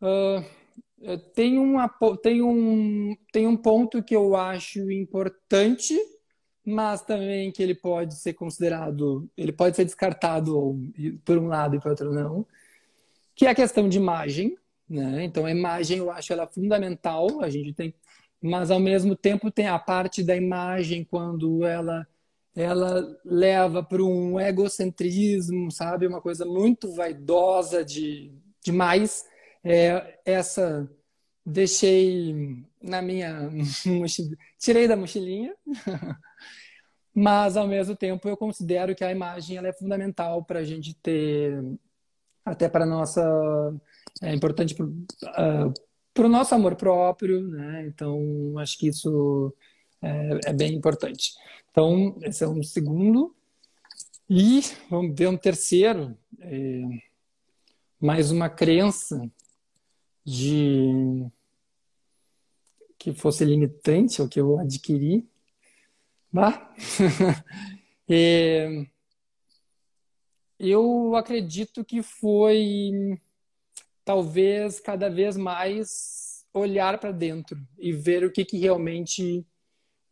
[0.02, 1.90] Uh, tem, uma,
[2.22, 5.98] tem, um, tem um ponto que eu acho importante,
[6.66, 10.78] mas também que ele pode ser considerado, ele pode ser descartado
[11.24, 12.46] por um lado e por outro não,
[13.40, 14.58] que é a questão de imagem,
[14.90, 15.24] né?
[15.24, 17.96] Então a imagem eu acho ela fundamental, a gente tem,
[18.42, 22.06] mas ao mesmo tempo tem a parte da imagem quando ela
[22.54, 29.24] ela leva para um egocentrismo, sabe, uma coisa muito vaidosa de demais.
[29.64, 30.90] É, essa
[31.46, 32.36] deixei
[32.84, 33.50] na minha
[34.60, 35.56] tirei da mochilinha.
[37.16, 40.94] mas ao mesmo tempo eu considero que a imagem ela é fundamental para a gente
[40.96, 41.58] ter
[42.50, 43.22] até para nossa
[44.22, 44.76] é importante
[46.14, 47.88] para o nosso amor próprio, né?
[47.88, 49.54] Então acho que isso
[50.02, 51.34] é, é, bem importante.
[51.72, 53.36] Então esse é um segundo
[54.30, 56.82] e vamos ver um terceiro, é,
[58.00, 59.30] mais uma crença
[60.26, 61.26] de
[62.98, 65.26] que fosse limitante ao que eu adquiri,
[66.32, 66.70] bah?
[68.10, 68.86] é,
[70.60, 72.92] eu acredito que foi
[74.04, 79.46] talvez cada vez mais olhar para dentro e ver o que, que realmente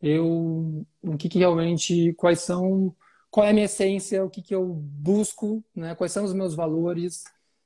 [0.00, 2.94] eu o que, que realmente quais são
[3.30, 5.94] qual é a minha essência o que, que eu busco né?
[5.94, 7.24] Quais são os meus valores.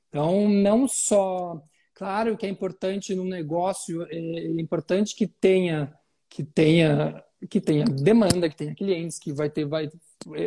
[0.09, 5.93] Então não só claro que é importante no negócio é importante que tenha
[6.27, 9.89] que tenha que tenha demanda que tenha clientes que vai ter vai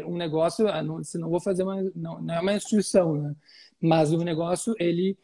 [0.06, 3.35] um negócio, ah, não, se não vou fazer uma, não, não é uma instituição, né?
[3.80, 5.18] Mas o negócio ele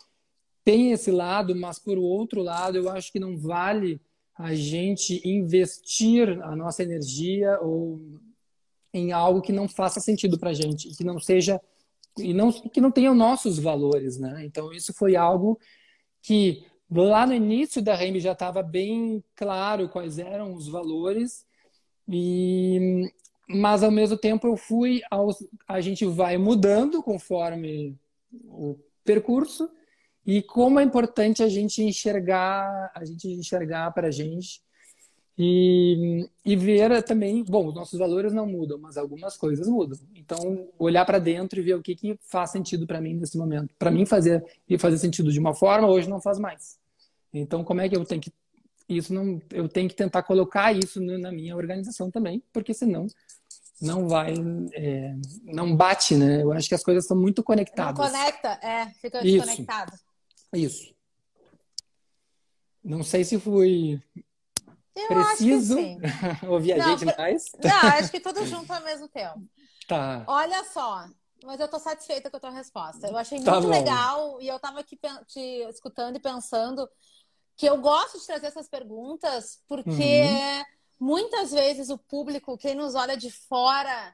[0.65, 4.01] tem esse lado, mas por outro lado eu acho que não vale
[4.35, 8.01] a gente investir a nossa energia ou
[8.93, 11.61] em algo que não faça sentido para gente, que não seja
[12.19, 14.45] e não que não tenham nossos valores, né?
[14.45, 15.59] Então isso foi algo
[16.21, 21.47] que lá no início da REMB já estava bem claro quais eram os valores
[22.09, 23.11] e
[23.49, 27.97] mas ao mesmo tempo eu fui aos, a gente vai mudando conforme
[28.45, 29.69] o percurso
[30.25, 34.63] e como é importante a gente enxergar a gente enxergar para a gente
[35.37, 39.99] e, e ver também, bom, nossos valores não mudam, mas algumas coisas mudam.
[40.15, 43.75] Então, olhar para dentro e ver o que, que faz sentido para mim nesse momento.
[43.79, 46.79] Para mim fazer e fazer sentido de uma forma, hoje não faz mais.
[47.33, 48.33] Então, como é que eu tenho que
[48.97, 53.07] isso não eu tenho que tentar colocar isso na minha organização também, porque senão
[53.81, 54.35] não vai
[54.75, 56.43] é, não bate, né?
[56.43, 57.99] Eu acho que as coisas estão muito conectadas.
[57.99, 59.93] Não conecta, é, fica desconectado.
[60.53, 60.85] Isso.
[60.85, 60.95] isso.
[62.85, 64.03] Não sei se fui
[64.95, 65.77] eu Preciso
[66.49, 67.45] ouvir a gente mais?
[67.65, 69.41] Não, acho que tudo junto ao mesmo tempo.
[69.89, 70.23] Tá.
[70.27, 71.07] Olha só,
[71.45, 73.09] mas eu tô satisfeita com a tua resposta.
[73.09, 73.73] Eu achei tá muito bom.
[73.73, 76.89] legal e eu tava aqui te escutando e pensando
[77.63, 80.65] que eu gosto de trazer essas perguntas porque uhum.
[80.99, 84.13] muitas vezes o público, quem nos olha de fora,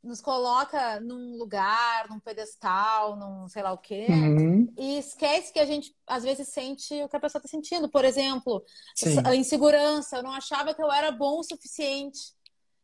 [0.00, 4.72] nos coloca num lugar, num pedestal, num sei lá o quê, uhum.
[4.78, 7.88] e esquece que a gente às vezes sente o que a pessoa está sentindo.
[7.88, 8.62] Por exemplo,
[8.94, 9.16] Sim.
[9.24, 10.18] a insegurança.
[10.18, 12.20] Eu não achava que eu era bom o suficiente.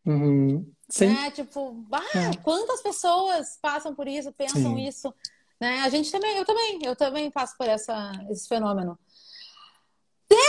[0.04, 0.68] Uhum.
[0.88, 1.14] Sim.
[1.14, 1.30] Né?
[1.30, 2.36] Tipo, ah, é.
[2.42, 4.84] quantas pessoas passam por isso, pensam Sim.
[4.84, 5.14] isso.
[5.60, 5.78] Né?
[5.82, 8.98] A gente também, eu também, eu também passo por essa, esse fenômeno.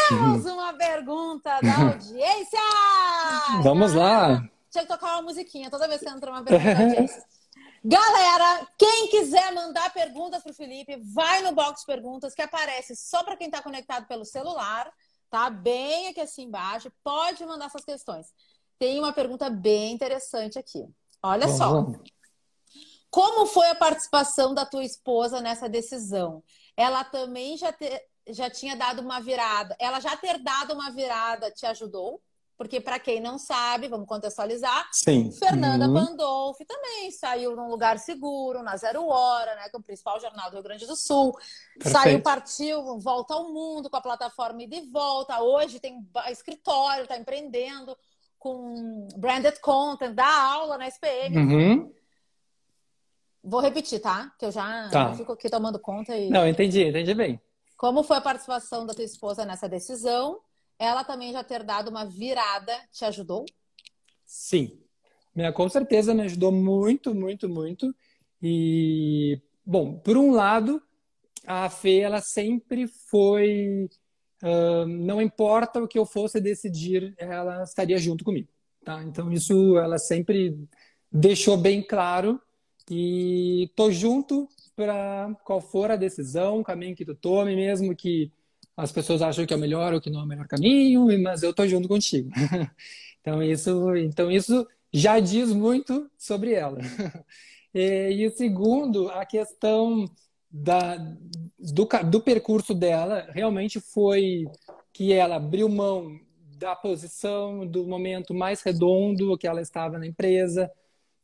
[0.09, 2.59] Temos uma pergunta da audiência!
[3.61, 4.41] Vamos lá!
[4.73, 7.23] tinha que tocar uma musiquinha toda vez que entra uma pergunta
[7.85, 12.95] Galera, quem quiser mandar perguntas para o Felipe, vai no box de perguntas que aparece
[12.95, 14.89] só para quem está conectado pelo celular,
[15.29, 15.49] tá?
[15.49, 16.89] Bem aqui assim embaixo.
[17.03, 18.27] Pode mandar suas questões.
[18.79, 20.87] Tem uma pergunta bem interessante aqui.
[21.21, 21.85] Olha Bom, só.
[23.11, 26.41] Como foi a participação da tua esposa nessa decisão?
[26.77, 27.85] Ela também já, te,
[28.27, 29.75] já tinha dado uma virada.
[29.79, 32.21] Ela já ter dado uma virada te ajudou?
[32.55, 35.31] Porque, para quem não sabe, vamos contextualizar, Sim.
[35.31, 35.93] Fernanda uhum.
[35.93, 40.49] Pandolfi também saiu num lugar seguro, na Zero Hora, né, que é o principal jornal
[40.49, 41.33] do Rio Grande do Sul.
[41.73, 41.97] Perfeito.
[41.97, 45.41] Saiu, partiu, volta ao mundo com a plataforma e de volta.
[45.41, 47.97] Hoje tem escritório, está empreendendo
[48.37, 51.37] com branded content, dá aula na SPM.
[51.37, 51.93] Uhum.
[53.43, 54.31] Vou repetir, tá?
[54.37, 55.13] Que eu já, tá.
[55.15, 56.15] fico aqui tomando conta.
[56.15, 56.29] E...
[56.29, 57.41] Não, entendi, entendi bem.
[57.75, 60.41] Como foi a participação da tua esposa nessa decisão?
[60.83, 63.45] ela também já ter dado uma virada te ajudou?
[64.25, 64.79] Sim,
[65.35, 67.95] minha, com certeza me ajudou muito, muito, muito.
[68.41, 70.81] E, bom, por um lado,
[71.45, 73.89] a Fê, ela sempre foi.
[74.41, 78.49] Uh, não importa o que eu fosse decidir, ela estaria junto comigo.
[78.83, 79.01] Tá?
[79.03, 80.57] Então, isso ela sempre
[81.11, 82.41] deixou bem claro.
[82.91, 88.31] E tô junto para qual for a decisão, o caminho que tu tome, mesmo que
[88.75, 91.43] as pessoas acham que é o melhor ou que não é o melhor caminho, mas
[91.43, 92.29] eu estou junto contigo.
[93.21, 96.79] então isso, então isso já diz muito sobre ela.
[97.75, 100.05] E, e segundo, a questão
[100.47, 100.95] da,
[101.57, 104.45] do, do percurso dela realmente foi
[104.93, 106.19] que ela abriu mão
[106.55, 110.71] da posição, do momento mais redondo que ela estava na empresa,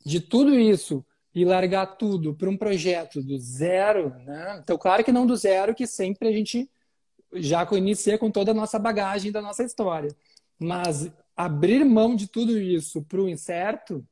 [0.03, 4.59] de tudo isso e largar tudo para um projeto do zero, né?
[4.63, 6.69] Então, claro que não do zero, que sempre a gente
[7.33, 10.09] já iniciei com toda a nossa bagagem da nossa história.
[10.57, 14.05] Mas abrir mão de tudo isso para o incerto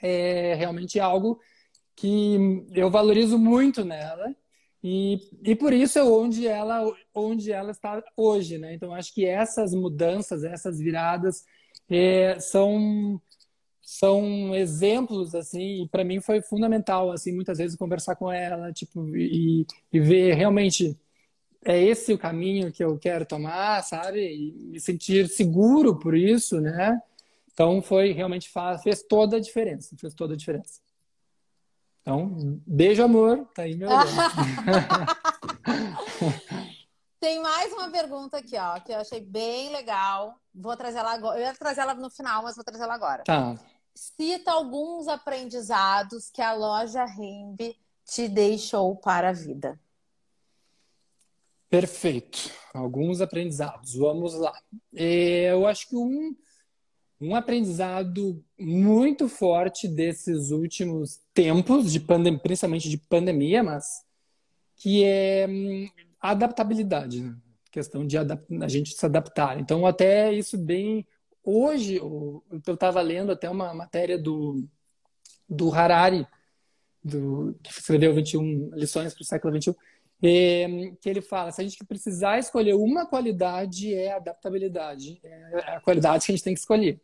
[0.00, 1.40] é realmente algo
[1.94, 4.34] que eu valorizo muito nela
[4.82, 6.82] e, e por isso é onde ela
[7.14, 8.72] onde ela está hoje, né?
[8.72, 11.44] Então acho que essas mudanças, essas viradas
[11.90, 13.20] é, são
[13.90, 19.16] são exemplos assim e para mim foi fundamental assim muitas vezes conversar com ela tipo
[19.16, 20.96] e, e ver realmente
[21.64, 24.20] é esse o caminho que eu quero tomar, sabe?
[24.20, 27.02] E me sentir seguro por isso, né?
[27.52, 28.48] Então foi realmente
[28.82, 30.80] fez toda a diferença, fez toda a diferença.
[32.00, 33.90] Então, beijo amor, tá aí meu
[37.20, 40.40] Tem mais uma pergunta aqui, ó, que eu achei bem legal.
[40.54, 41.38] Vou trazer ela agora.
[41.38, 43.24] Eu ia trazer ela no final, mas vou trazer ela agora.
[43.24, 43.56] Tá.
[44.00, 49.78] Cita alguns aprendizados que a loja Rembe te deixou para a vida.
[51.68, 52.50] Perfeito.
[52.72, 53.94] Alguns aprendizados.
[53.94, 54.58] Vamos lá.
[54.96, 56.34] É, eu acho que um,
[57.20, 64.02] um aprendizado muito forte desses últimos tempos, de pandemia, principalmente de pandemia, mas
[64.76, 65.86] que é hum,
[66.18, 67.36] adaptabilidade, né?
[67.70, 68.24] questão de a
[68.66, 69.60] gente se adaptar.
[69.60, 71.06] Então, até isso bem.
[71.42, 74.68] Hoje, eu estava lendo até uma matéria do,
[75.48, 76.26] do Harari,
[77.02, 79.74] do, que escreveu 21 lições para o século 21,
[80.22, 85.80] é, que ele fala: se a gente precisar escolher uma qualidade, é adaptabilidade, é a
[85.80, 87.00] qualidade que a gente tem que escolher.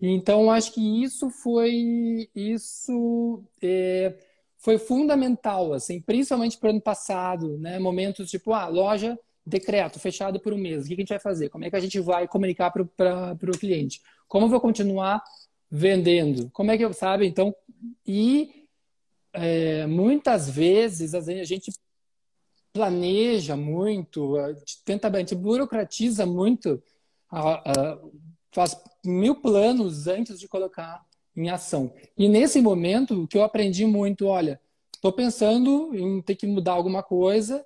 [0.00, 4.14] Então, acho que isso foi isso é,
[4.58, 7.78] foi fundamental, assim, principalmente para o ano passado, né?
[7.78, 11.48] Momentos tipo, ah, loja decreto fechado por um mês, o que a gente vai fazer?
[11.48, 14.00] Como é que a gente vai comunicar para o cliente?
[14.28, 15.22] Como eu vou continuar
[15.70, 16.50] vendendo?
[16.50, 17.26] Como é que eu sabe?
[17.26, 17.54] Então,
[18.06, 18.66] e
[19.32, 21.72] é, muitas vezes a gente
[22.72, 24.34] planeja muito,
[24.84, 26.82] tenta, a gente burocratiza muito,
[28.52, 31.04] faz mil planos antes de colocar
[31.36, 31.92] em ação.
[32.16, 34.60] E nesse momento, o que eu aprendi muito, olha,
[34.94, 37.64] estou pensando em ter que mudar alguma coisa,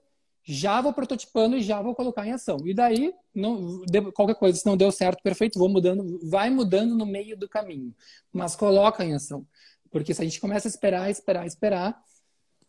[0.49, 2.59] já vou prototipando e já vou colocar em ação.
[2.65, 3.83] E daí, não,
[4.15, 7.93] qualquer coisa, se não deu certo, perfeito, vou mudando, vai mudando no meio do caminho,
[8.33, 9.45] mas coloca em ação.
[9.91, 12.01] Porque se a gente começa a esperar, esperar, esperar,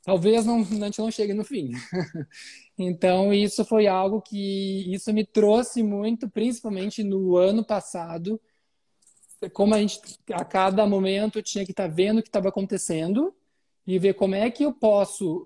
[0.01, 1.69] talvez não, a gente não chegue no fim.
[2.75, 8.41] então, isso foi algo que isso me trouxe muito, principalmente no ano passado,
[9.53, 10.01] como a gente
[10.33, 13.31] a cada momento tinha que estar tá vendo o que estava acontecendo
[13.85, 15.45] e ver como é que eu posso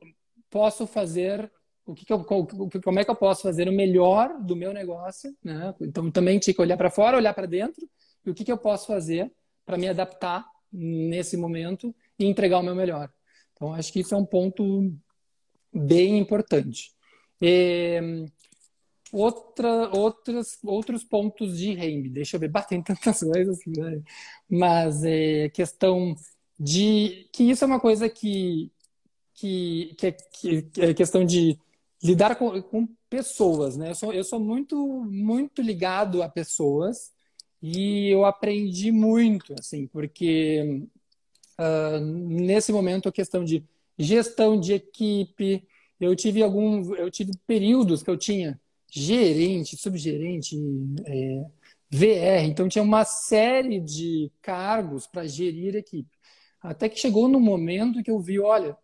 [0.49, 1.51] posso fazer
[1.91, 5.35] o que, que eu, como é que eu posso fazer o melhor do meu negócio,
[5.43, 5.73] né?
[5.81, 7.87] Então também tinha que olhar para fora, olhar para dentro
[8.25, 9.31] e o que, que eu posso fazer
[9.65, 13.11] para me adaptar nesse momento e entregar o meu melhor.
[13.53, 14.93] Então, acho que isso é um ponto
[15.73, 16.93] bem importante.
[17.41, 18.25] E,
[19.11, 24.01] outra, outras, outros pontos de REMB, deixa eu ver, batem tantas coisas, né?
[24.49, 26.15] mas é questão
[26.59, 28.71] de que isso é uma coisa que,
[29.33, 31.59] que, que, é, que é questão de
[32.03, 33.91] lidar com, com pessoas, né?
[33.91, 34.75] Eu sou, eu sou muito,
[35.05, 37.11] muito ligado a pessoas
[37.61, 40.83] e eu aprendi muito, assim, porque
[41.59, 43.63] uh, nesse momento a questão de
[43.97, 45.63] gestão de equipe,
[45.99, 50.57] eu tive algum, eu tive períodos que eu tinha gerente, subgerente,
[51.05, 51.45] é,
[51.91, 56.09] VR, então tinha uma série de cargos para gerir equipe.
[56.61, 58.77] Até que chegou no momento que eu vi, olha,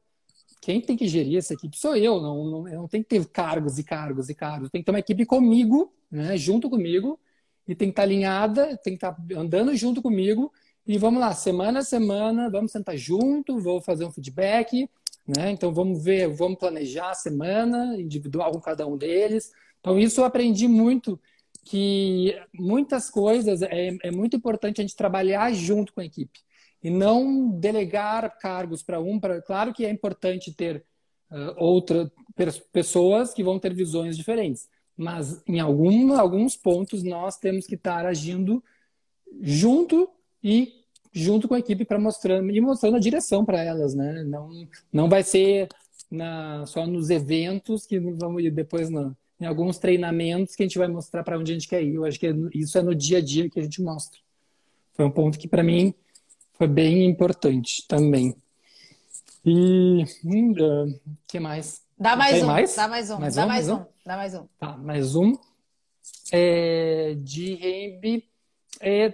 [0.67, 3.25] quem tem que gerir essa equipe sou eu, não, não, eu não tenho que ter
[3.27, 7.17] cargos e cargos e cargos, tem que ter uma equipe comigo, né, junto comigo,
[7.65, 10.51] e tem que estar alinhada, tem que estar andando junto comigo.
[10.85, 14.89] E vamos lá, semana a semana, vamos sentar junto, vou fazer um feedback,
[15.25, 15.51] né?
[15.51, 19.53] Então vamos ver, vamos planejar a semana individual com cada um deles.
[19.79, 21.17] Então isso eu aprendi muito
[21.63, 26.41] que muitas coisas é, é muito importante a gente trabalhar junto com a equipe
[26.83, 29.19] e não delegar cargos para um.
[29.19, 30.83] Pra, claro que é importante ter
[31.31, 37.65] uh, outras pessoas que vão ter visões diferentes, mas em algum, alguns pontos nós temos
[37.65, 38.63] que estar agindo
[39.41, 40.09] junto
[40.43, 40.73] e
[41.11, 44.23] junto com a equipe para mostrar e mostrando a direção para elas, né?
[44.23, 44.49] Não
[44.91, 45.67] não vai ser
[46.11, 50.77] na, só nos eventos que vamos ir depois no, em alguns treinamentos que a gente
[50.77, 51.95] vai mostrar para onde a gente quer ir.
[51.95, 54.19] Eu acho que é, isso é no dia a dia que a gente mostra.
[54.93, 55.93] Foi um ponto que para mim
[56.57, 58.35] foi bem importante também.
[59.45, 61.81] E hum, uh, que mais?
[61.97, 62.75] Dá mais um, mais?
[62.75, 64.47] dá mais um, mais dá um, mais um, um, dá mais um.
[64.59, 65.37] Tá, mais um.
[66.31, 68.23] É, de Rembe,
[68.81, 69.13] é,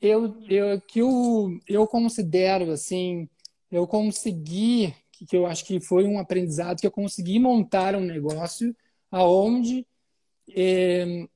[0.00, 3.28] eu, eu, que eu, eu considero, assim,
[3.70, 4.94] eu consegui,
[5.28, 8.74] que eu acho que foi um aprendizado, que eu consegui montar um negócio
[9.10, 9.86] aonde
[10.54, 11.26] é,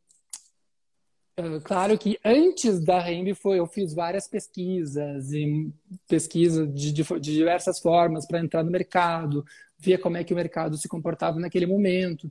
[1.64, 5.70] claro que antes da Rembe foi eu fiz várias pesquisas e
[6.09, 9.45] pesquisa de, de, de diversas formas para entrar no mercado
[9.78, 12.30] via como é que o mercado se comportava naquele momento.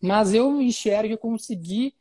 [0.00, 1.94] Mas eu enxergo eu consegui,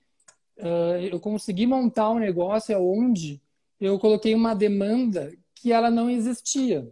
[0.59, 3.41] uh, eu consegui montar um negócio onde
[3.79, 6.87] eu coloquei uma demanda que ela não existia.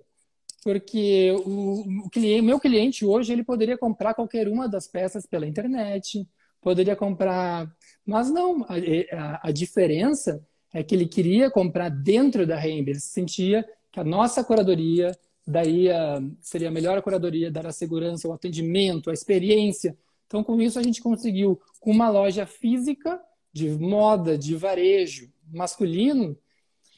[0.64, 5.48] Porque o, o cliente, meu cliente hoje ele poderia comprar qualquer uma das peças pela
[5.48, 6.28] internet,
[6.62, 7.72] poderia comprar.
[8.06, 8.76] Mas não, a,
[9.16, 12.92] a, a diferença é que ele queria comprar dentro da Rainbow.
[12.92, 15.12] Ele sentia que a nossa curadoria
[15.46, 19.98] daí a, seria a melhor curadoria, dar a segurança, o atendimento, a experiência.
[20.28, 23.20] Então, com isso, a gente conseguiu, com uma loja física
[23.52, 26.38] de moda, de varejo masculino.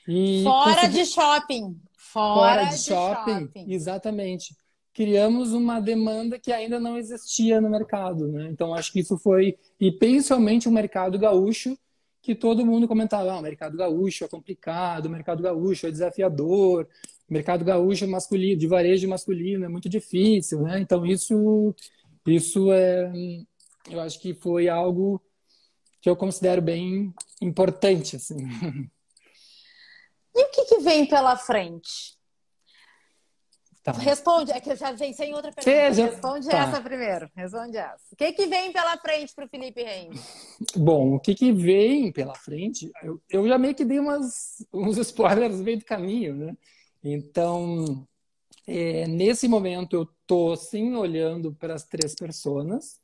[0.08, 0.94] E Fora consegui...
[0.94, 1.82] de shopping.
[1.98, 3.40] Fora, Fora de, de shopping.
[3.46, 3.72] shopping.
[3.72, 4.56] Exatamente.
[4.94, 8.28] Criamos uma demanda que ainda não existia no mercado.
[8.28, 8.50] Né?
[8.52, 9.58] Então, acho que isso foi.
[9.80, 11.78] E principalmente o mercado gaúcho,
[12.22, 16.88] que todo mundo comentava: ah, o mercado gaúcho é complicado, o mercado gaúcho é desafiador,
[17.30, 20.80] mercado gaúcho masculino, de varejo masculino, é muito difícil, né?
[20.80, 21.76] Então isso,
[22.26, 23.12] isso é,
[23.90, 25.22] eu acho que foi algo
[26.02, 28.38] que eu considero bem importante, assim.
[30.36, 32.18] E o que, que vem pela frente?
[33.84, 33.92] Tá.
[33.92, 35.94] Responde, é que eu já pensei em outra pergunta.
[35.94, 36.06] Seja...
[36.06, 36.58] Responde tá.
[36.58, 37.30] essa primeiro.
[37.36, 38.02] Responde essa.
[38.14, 40.58] O que, que vem pela frente para o Felipe Reis?
[40.78, 42.90] Bom, o que, que vem pela frente?
[43.04, 46.58] Eu, eu já meio que dei umas, uns spoilers no meio do caminho, né?
[47.04, 48.08] Então,
[48.66, 53.02] é, nesse momento, eu estou sim olhando para as três pessoas.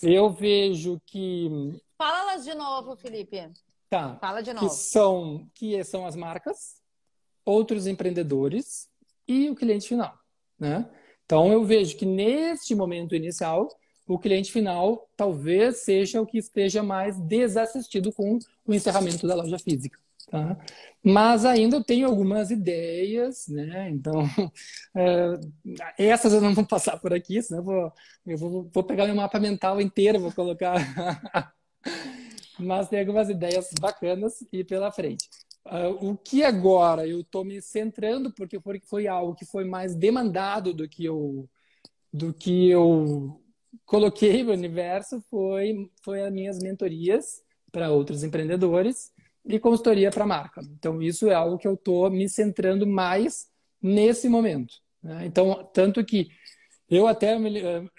[0.00, 1.50] Eu vejo que.
[1.98, 3.50] Fala-las de novo, Felipe.
[3.90, 4.16] Tá.
[4.20, 4.68] Fala de novo.
[4.68, 6.80] Que são, que são as marcas,
[7.44, 8.88] outros empreendedores
[9.26, 10.14] e o cliente final,
[10.58, 10.88] né?
[11.24, 13.68] Então eu vejo que neste momento inicial
[14.06, 19.58] o cliente final talvez seja o que esteja mais desassistido com o encerramento da loja
[19.58, 19.98] física.
[20.30, 20.56] Tá?
[21.02, 23.90] Mas ainda eu tenho algumas ideias, né?
[23.90, 24.22] Então,
[24.96, 25.38] é,
[25.98, 27.92] essas eu não vou passar por aqui, senão eu vou,
[28.26, 30.74] eu vou, vou pegar meu mapa mental inteiro, vou colocar.
[32.58, 35.28] Mas tem algumas ideias bacanas e pela frente.
[35.66, 39.94] Uh, o que agora eu estou me centrando, porque foi, foi algo que foi mais
[39.94, 41.48] demandado do que eu,
[42.12, 43.40] do que eu
[43.86, 47.42] coloquei no universo, foi, foi as minhas mentorias
[47.72, 49.10] para outros empreendedores
[49.44, 50.60] e consultoria para marca.
[50.78, 53.48] Então, isso é algo que eu estou me centrando mais
[53.80, 54.74] nesse momento.
[55.02, 55.26] Né?
[55.26, 56.28] Então, tanto que
[56.88, 57.36] eu até,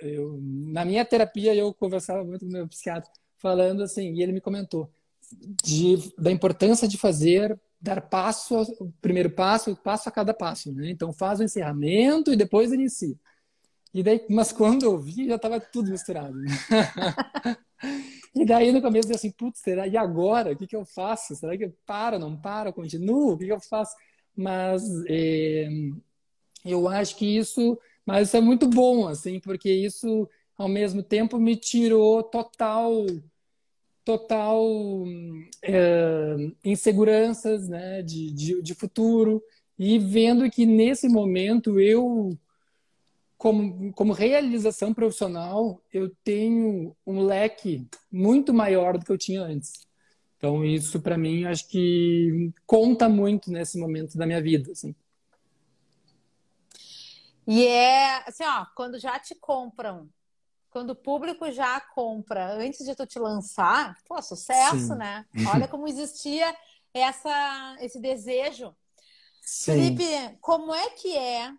[0.02, 4.42] eu, na minha terapia, eu conversava muito com meu psiquiatra, falando assim, e ele me
[4.42, 4.90] comentou,
[5.32, 10.74] de, da importância de fazer, dar passo, o primeiro passo, passo a cada passo.
[10.74, 10.90] Né?
[10.90, 13.16] Então faz o encerramento e depois inicia.
[13.94, 16.36] E daí, mas quando eu vi, já estava tudo misturado.
[16.38, 16.48] Né?
[18.36, 19.88] e daí no começo eu assim, putz, será?
[19.88, 20.52] E agora?
[20.52, 21.36] O que, que eu faço?
[21.36, 23.32] Será que eu paro, não paro, continuo?
[23.32, 23.96] O que, que eu faço?
[24.36, 25.70] Mas é,
[26.66, 31.40] eu acho que isso, mas isso é muito bom, assim, porque isso ao mesmo tempo
[31.40, 33.06] me tirou total
[34.06, 34.64] total
[35.64, 39.44] é, inseguranças né, de, de, de, futuro
[39.78, 42.38] e vendo que nesse momento eu
[43.36, 49.88] como, como realização profissional eu tenho um leque muito maior do que eu tinha antes
[50.38, 54.94] então isso para mim acho que conta muito nesse momento da minha vida assim.
[57.48, 60.08] e é assim ó quando já te compram
[60.76, 64.96] quando o público já compra antes de tu te lançar, pô, sucesso, Sim.
[64.96, 65.26] né?
[65.54, 66.54] Olha como existia
[66.94, 68.76] essa, esse desejo.
[69.42, 69.96] Sim.
[69.96, 71.50] Felipe, como é que é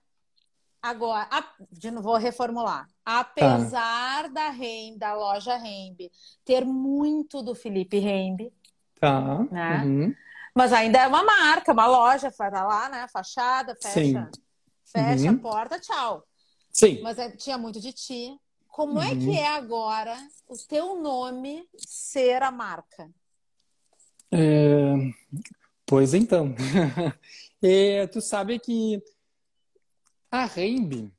[0.83, 1.27] agora?
[1.31, 1.43] A,
[1.73, 2.87] de novo, vou reformular.
[3.07, 4.29] Apesar tá.
[4.29, 6.12] da Rembe, da loja Rembe,
[6.45, 8.53] ter muito do Felipe Rembe,
[9.01, 9.45] tá.
[9.51, 9.83] né?
[9.83, 10.14] Uhum.
[10.55, 13.09] Mas ainda é uma marca, uma loja, tá lá, né?
[13.11, 14.43] Fachada, fecha, Sim.
[14.85, 15.37] fecha uhum.
[15.37, 16.23] a porta, tchau.
[16.71, 17.01] Sim.
[17.01, 18.39] Mas é, tinha muito de ti.
[18.77, 19.03] Como uhum.
[19.03, 19.35] é que uhum.
[19.35, 20.14] é agora
[20.47, 23.11] o teu nome ser a marca?
[24.31, 24.93] É...
[25.87, 26.55] Pois então.
[27.62, 29.03] é, tu sabe que
[30.31, 31.11] a Rembe,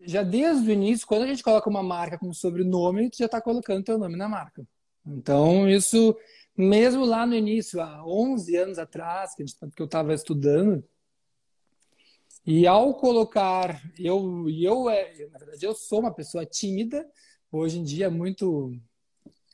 [0.00, 3.42] já desde o início, quando a gente coloca uma marca com sobrenome, tu já está
[3.42, 4.66] colocando teu nome na marca.
[5.06, 6.16] Então, isso,
[6.56, 10.82] mesmo lá no início, há 11 anos atrás, que, que eu estava estudando,
[12.46, 17.06] e ao colocar, eu, eu é, na verdade, eu sou uma pessoa tímida,
[17.52, 18.72] hoje em dia muito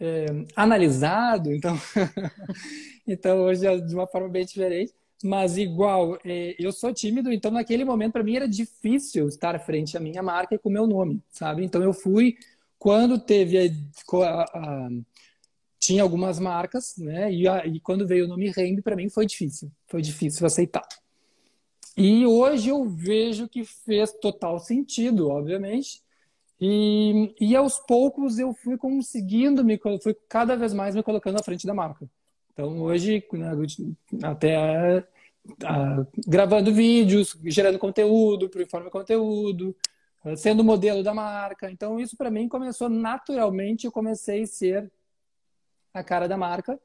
[0.00, 1.76] é, analisado, então,
[3.06, 7.50] então hoje é de uma forma bem diferente, mas igual, é, eu sou tímido, então
[7.50, 10.86] naquele momento para mim era difícil estar frente à minha marca e com o meu
[10.86, 11.64] nome, sabe?
[11.64, 12.36] Então eu fui,
[12.78, 14.88] quando teve a, a, a
[15.78, 17.32] tinha algumas marcas, né?
[17.32, 20.86] E, e quando veio o nome Rembe, para mim foi difícil, foi difícil aceitar.
[21.96, 26.02] E hoje eu vejo que fez total sentido, obviamente.
[26.60, 31.42] E, e aos poucos eu fui conseguindo, me, fui cada vez mais me colocando à
[31.42, 32.08] frente da marca.
[32.52, 33.50] Então hoje, né,
[34.22, 35.04] até
[35.64, 39.76] a, gravando vídeos, gerando conteúdo, informe conteúdo,
[40.36, 41.70] sendo modelo da marca.
[41.70, 44.92] Então isso para mim começou naturalmente, eu comecei a ser
[45.94, 46.78] a cara da marca.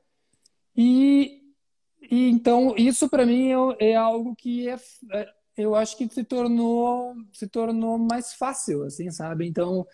[0.76, 1.40] E
[2.01, 4.77] e então isso para mim é, é, algo que é,
[5.11, 9.47] é, eu acho que se tornou se tornou mais fácil, assim, sabe?
[9.47, 9.85] Então,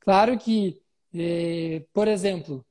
[0.00, 0.80] claro que,
[1.14, 2.64] é, por exemplo,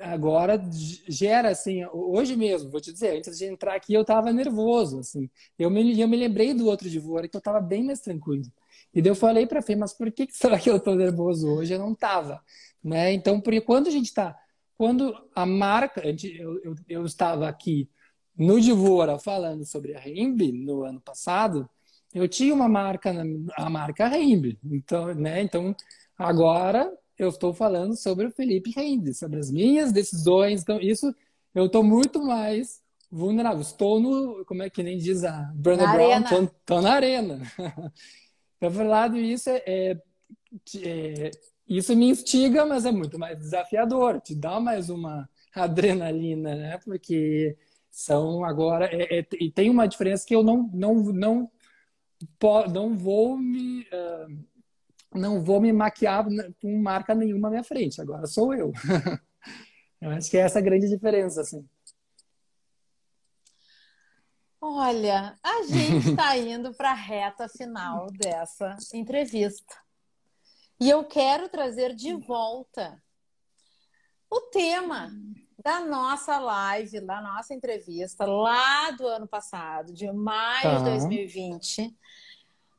[0.00, 0.60] agora
[1.08, 5.30] gera assim, hoje mesmo, vou te dizer, antes de entrar aqui eu estava nervoso, assim.
[5.58, 8.44] Eu me, eu me lembrei do outro divórcio que eu estava bem mais tranquilo.
[8.94, 11.48] E daí eu falei para Fê, mas por que, que será que eu estou nervoso
[11.48, 11.72] hoje?
[11.74, 12.42] Eu não estava,
[12.82, 13.12] né?
[13.12, 14.38] Então, porque quando a gente está
[14.82, 17.88] quando a marca, eu, eu, eu estava aqui
[18.36, 21.70] no Divora falando sobre a Rembe no ano passado,
[22.12, 23.14] eu tinha uma marca,
[23.54, 24.58] a marca Rembe.
[24.64, 25.40] Então, né?
[25.40, 25.72] Então,
[26.18, 30.62] agora eu estou falando sobre o Felipe Rembe, sobre as minhas decisões.
[30.62, 31.14] Então, isso
[31.54, 33.60] eu estou muito mais vulnerável.
[33.60, 37.40] Estou no, como é que nem diz a Brenda Brown, estou na arena.
[38.56, 39.96] Então, por lado, isso é, é,
[40.84, 41.30] é,
[41.68, 46.78] isso me instiga, mas é muito mais desafiador, te dá mais uma adrenalina, né?
[46.84, 47.56] Porque
[47.90, 51.50] são agora é, é, e tem uma diferença que eu não não não
[52.72, 54.44] não vou me uh,
[55.14, 56.24] não vou me maquiar
[56.60, 58.00] com marca nenhuma à minha frente.
[58.00, 58.72] Agora sou eu.
[60.00, 61.68] eu acho que é essa a grande diferença, assim.
[64.60, 69.74] Olha, a gente está indo para a reta final dessa entrevista.
[70.82, 73.00] E eu quero trazer de volta
[74.28, 75.12] o tema
[75.56, 80.78] da nossa live, da nossa entrevista lá do ano passado, de maio tá.
[80.78, 81.96] de 2020,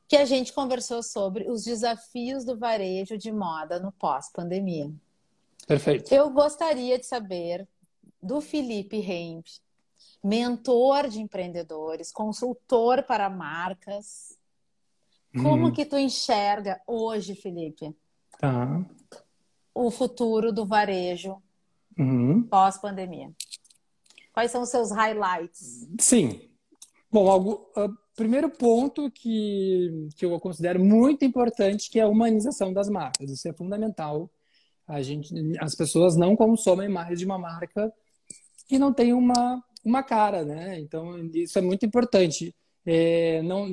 [0.06, 4.92] que a gente conversou sobre os desafios do varejo de moda no pós-pandemia.
[5.66, 6.12] Perfeito.
[6.12, 7.66] Eu gostaria de saber
[8.22, 9.46] do Felipe Remp,
[10.22, 14.36] mentor de empreendedores, consultor para marcas.
[15.42, 15.72] Como uhum.
[15.72, 17.94] que tu enxerga hoje, Felipe?
[18.38, 18.84] Tá.
[19.74, 21.36] O futuro do varejo
[21.98, 22.42] uhum.
[22.42, 23.32] pós-pandemia.
[24.32, 25.88] Quais são os seus highlights?
[26.00, 26.48] Sim.
[27.10, 32.72] Bom, algo, uh, primeiro ponto que, que eu considero muito importante que é a humanização
[32.72, 33.30] das marcas.
[33.30, 34.30] Isso é fundamental.
[34.86, 37.92] A gente, as pessoas não consomem mais de uma marca
[38.68, 40.78] que não tem uma, uma cara, né?
[40.80, 42.54] Então, isso é muito importante.
[42.86, 43.68] É, não,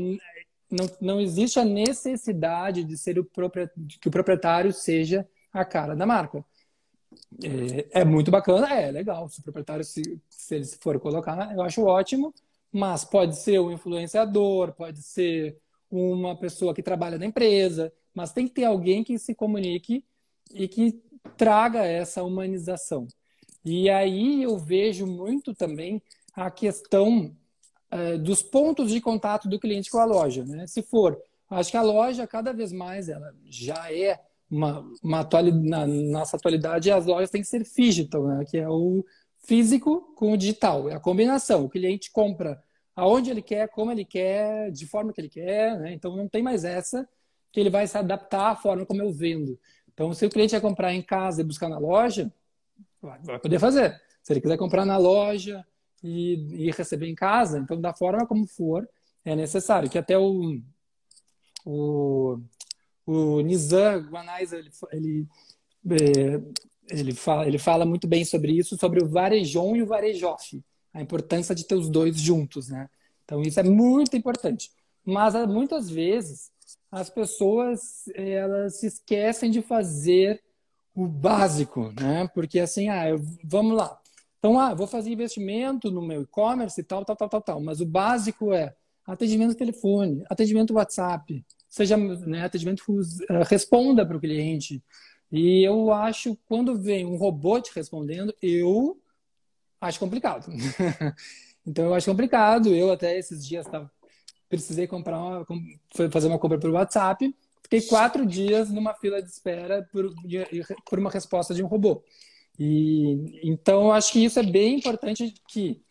[0.72, 6.06] não, não existe a necessidade de ser o que o proprietário seja a cara da
[6.06, 6.44] marca.
[7.44, 9.28] É, é, muito bacana, é legal.
[9.30, 12.34] Se o proprietário, se, se ele for colocar, eu acho ótimo.
[12.72, 15.58] Mas pode ser um influenciador, pode ser
[15.90, 20.06] uma pessoa que trabalha na empresa, mas tem que ter alguém que se comunique
[20.54, 21.02] e que
[21.36, 23.08] traga essa humanização.
[23.64, 26.02] E aí eu vejo muito também
[26.34, 27.36] a questão
[27.92, 30.44] uh, dos pontos de contato do cliente com a loja.
[30.46, 30.68] Né?
[30.68, 34.20] Se for, acho que a loja cada vez mais ela já é
[34.50, 38.46] uma, uma atualidade, na nossa atualidade, as lojas têm que ser digital, né?
[38.46, 39.06] que é o
[39.40, 41.66] físico com o digital, é a combinação.
[41.66, 42.62] O cliente compra
[42.96, 45.94] aonde ele quer, como ele quer, de forma que ele quer, né?
[45.94, 47.08] então não tem mais essa
[47.52, 49.60] que ele vai se adaptar à forma como eu vendo.
[49.94, 52.32] Então, se o cliente quer comprar em casa e buscar na loja,
[53.02, 54.00] vai poder fazer.
[54.24, 55.66] Se ele quiser comprar na loja
[56.04, 58.88] e, e receber em casa, então da forma como for,
[59.24, 59.90] é necessário.
[59.90, 60.60] Que até o,
[61.66, 62.40] o
[63.06, 65.28] o Nizam Guanais, ele, ele,
[65.90, 66.42] é,
[66.90, 71.02] ele, fala, ele fala muito bem sobre isso, sobre o varejon e o varejof, a
[71.02, 72.90] importância de ter os dois juntos, né?
[73.26, 74.72] Então, isso é muito importante.
[75.06, 76.52] Mas, muitas vezes,
[76.92, 80.42] as pessoas elas se esquecem de fazer
[80.94, 82.28] o básico, né?
[82.34, 84.01] Porque, assim, ah, eu, vamos lá.
[84.42, 87.62] Então, ah, vou fazer investimento no meu e-commerce e tal, tal, tal, tal, tal.
[87.62, 88.74] Mas o básico é
[89.06, 94.84] atendimento telefone, atendimento WhatsApp, seja né, atendimento uh, responda para o cliente.
[95.32, 99.00] E eu acho, quando vem um robô te respondendo, eu
[99.80, 100.52] acho complicado.
[101.64, 102.74] então eu acho complicado.
[102.74, 103.92] Eu até esses dias tava,
[104.50, 105.46] precisei comprar uma,
[106.12, 107.32] fazer uma compra pelo WhatsApp.
[107.62, 110.12] Fiquei quatro dias numa fila de espera por,
[110.90, 112.04] por uma resposta de um robô.
[112.64, 115.82] E então eu acho que isso é bem importante que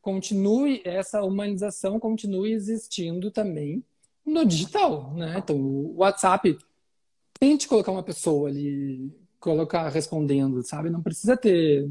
[0.00, 3.84] continue essa humanização continue existindo também
[4.24, 5.36] no digital, né?
[5.36, 6.56] Então, o WhatsApp
[7.38, 10.88] tente colocar uma pessoa ali, colocar respondendo, sabe?
[10.88, 11.86] Não precisa ter.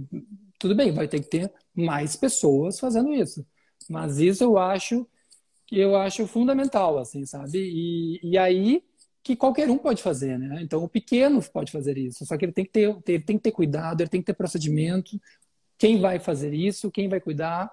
[0.57, 3.45] Tudo bem, vai ter que ter mais pessoas fazendo isso.
[3.87, 5.07] Mas isso eu acho
[5.67, 7.59] que eu acho fundamental, assim, sabe?
[7.59, 8.83] E, e aí
[9.27, 10.61] que qualquer um pode fazer, né?
[10.61, 13.51] Então o pequeno pode fazer isso, só que ele tem que ter, tem que ter
[13.51, 15.19] cuidado, ele tem que ter procedimento.
[15.77, 16.89] Quem vai fazer isso?
[16.89, 17.69] Quem vai cuidar?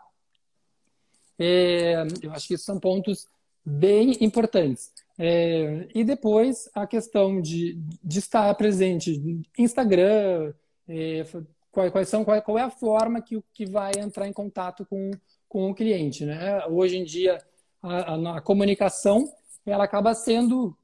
[1.38, 3.28] É, eu acho que esses são pontos
[3.64, 4.92] bem importantes.
[5.16, 10.52] É, e depois a questão de, de estar presente Instagram,
[10.88, 11.24] é,
[11.70, 15.12] quais, quais, são, qual, qual, é a forma que, que vai entrar em contato com,
[15.48, 16.24] com o cliente.
[16.24, 16.66] Né?
[16.66, 17.38] Hoje em dia,
[17.80, 19.32] a, a, a comunicação
[19.64, 20.76] ela acaba sendo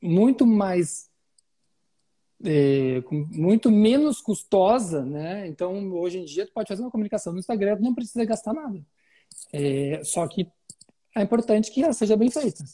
[0.00, 1.10] muito mais
[2.42, 5.46] é, muito menos custosa, né?
[5.46, 8.80] Então, hoje em dia, tu pode fazer uma comunicação no Instagram, não precisa gastar nada.
[9.52, 10.48] É, só que
[11.14, 12.64] é importante que ela seja bem feita.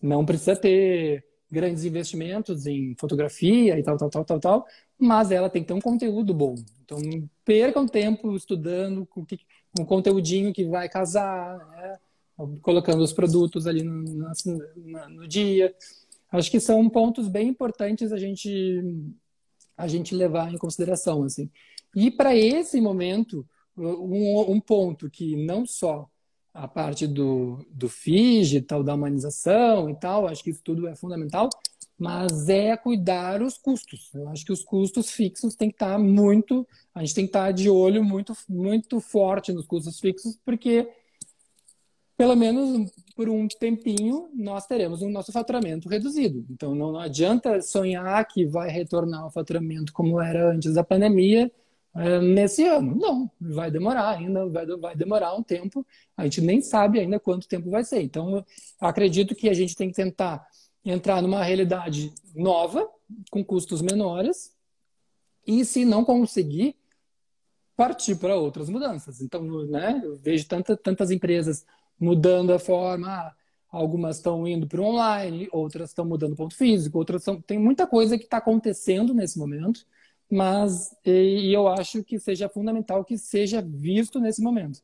[0.00, 4.66] Não precisa ter grandes investimentos em fotografia e tal, tal, tal, tal, tal,
[4.98, 6.54] mas ela tem que ter um conteúdo bom.
[6.84, 6.98] Então,
[7.44, 9.08] percam tempo estudando
[9.78, 11.98] um conteúdinho que vai casar, né?
[12.60, 15.74] Colocando os produtos ali no, no, no, dia.
[16.30, 18.82] Acho que são pontos bem importantes a gente
[19.76, 21.50] a gente levar em consideração assim.
[21.94, 26.08] E para esse momento, um, um ponto que não só
[26.52, 30.96] a parte do, do FIG, tal, da humanização e tal, acho que isso tudo é
[30.96, 31.50] fundamental,
[31.98, 34.10] mas é cuidar os custos.
[34.14, 37.52] Eu acho que os custos fixos tem que estar muito, a gente tem que estar
[37.52, 40.88] de olho muito, muito forte nos custos fixos, porque
[42.16, 46.44] pelo menos por um tempinho nós teremos o nosso faturamento reduzido.
[46.50, 51.50] Então não, adianta sonhar que vai retornar o faturamento como era antes da pandemia
[51.94, 52.94] é, nesse ano.
[52.94, 55.86] Não, vai demorar ainda, vai, vai demorar um tempo.
[56.16, 58.02] A gente nem sabe ainda quanto tempo vai ser.
[58.02, 58.44] Então,
[58.80, 60.46] acredito que a gente tem que tentar
[60.84, 62.88] entrar numa realidade nova,
[63.30, 64.54] com custos menores,
[65.46, 66.76] e se não conseguir,
[67.76, 69.20] partir para outras mudanças.
[69.20, 71.64] Então, né, eu vejo tanta, tantas empresas
[71.98, 73.34] mudando a forma, ah,
[73.70, 77.40] algumas estão indo para o online, outras estão mudando o ponto físico, outras são...
[77.40, 79.86] tem muita coisa que está acontecendo nesse momento
[80.30, 84.82] mas e, eu acho que seja fundamental que seja visto nesse momento.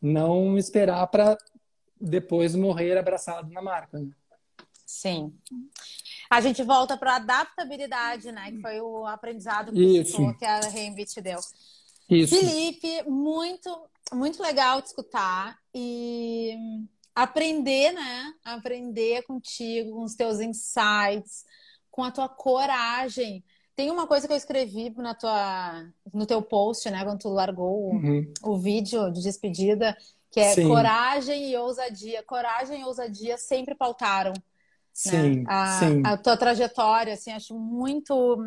[0.00, 1.38] Não esperar para
[2.00, 3.98] depois morrer abraçado na marca.
[3.98, 4.10] Né?
[4.84, 5.32] Sim.
[6.28, 8.50] A gente volta para a adaptabilidade, né?
[8.50, 10.04] Que foi o aprendizado que,
[10.38, 11.38] que a Reinvit deu.
[12.10, 12.36] Isso.
[12.36, 13.70] Felipe, muito,
[14.12, 16.56] muito legal te escutar e
[17.14, 18.32] aprender, né?
[18.44, 21.44] Aprender contigo, com os teus insights,
[21.90, 23.44] com a tua coragem
[23.74, 27.94] tem uma coisa que eu escrevi na tua, no teu post, né, quando tu largou
[27.94, 28.32] uhum.
[28.42, 29.96] o, o vídeo de despedida,
[30.30, 30.68] que é Sim.
[30.68, 32.22] coragem e ousadia.
[32.22, 34.42] Coragem e ousadia sempre pautaram né,
[34.92, 35.44] sim, né?
[35.48, 36.02] a, sim.
[36.04, 38.38] a tua trajetória, assim, acho muito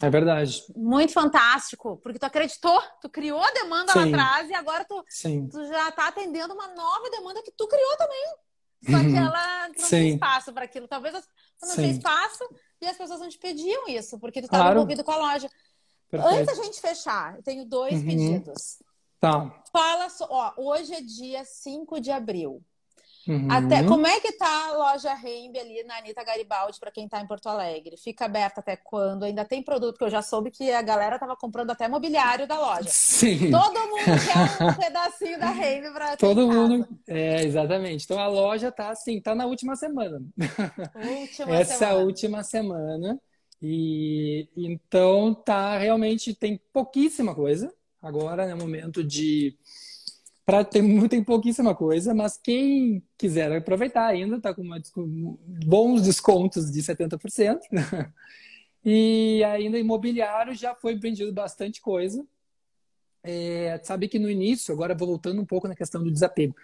[0.00, 0.64] é verdade.
[0.76, 3.98] Muito fantástico, porque tu acreditou, tu criou a demanda Sim.
[3.98, 5.04] lá atrás e agora tu,
[5.50, 8.26] tu já está atendendo uma nova demanda que tu criou também.
[8.84, 9.26] Só que uhum.
[9.26, 9.90] ela não Sim.
[9.90, 10.86] tem espaço para aquilo.
[10.86, 11.14] Talvez
[11.60, 12.48] não tem espaço,
[12.80, 14.78] e as pessoas não te pediam isso, porque tu estava claro.
[14.78, 15.50] envolvido com a loja.
[16.08, 16.34] Perfeito.
[16.34, 18.06] Antes da gente fechar, eu tenho dois uhum.
[18.06, 18.78] pedidos.
[19.20, 19.62] Tá.
[19.72, 22.62] Fala só, ó, hoje é dia 5 de abril.
[23.28, 23.46] Uhum.
[23.50, 27.20] Até, como é que tá a loja Rembe ali na Anitta Garibaldi para quem tá
[27.20, 27.98] em Porto Alegre?
[27.98, 29.24] Fica aberta até quando?
[29.24, 32.58] Ainda tem produto que eu já soube que a galera tava comprando até mobiliário da
[32.58, 32.88] loja.
[32.88, 33.50] Sim.
[33.50, 36.88] Todo mundo quer um pedacinho da Rembe para Todo mundo.
[37.06, 38.04] É, exatamente.
[38.04, 40.22] Então a loja tá assim, tá na última semana.
[40.96, 41.98] Última Essa semana.
[41.98, 43.20] última semana.
[43.60, 47.70] E então tá realmente tem pouquíssima coisa
[48.00, 49.58] agora, no né, momento de
[50.48, 54.80] para ter tem pouquíssima coisa, mas quem quiser aproveitar ainda está com uma,
[55.66, 57.58] bons descontos de 70%.
[58.82, 62.26] e ainda imobiliário já foi vendido bastante coisa.
[63.22, 66.56] É, sabe que no início, agora voltando um pouco na questão do desapego.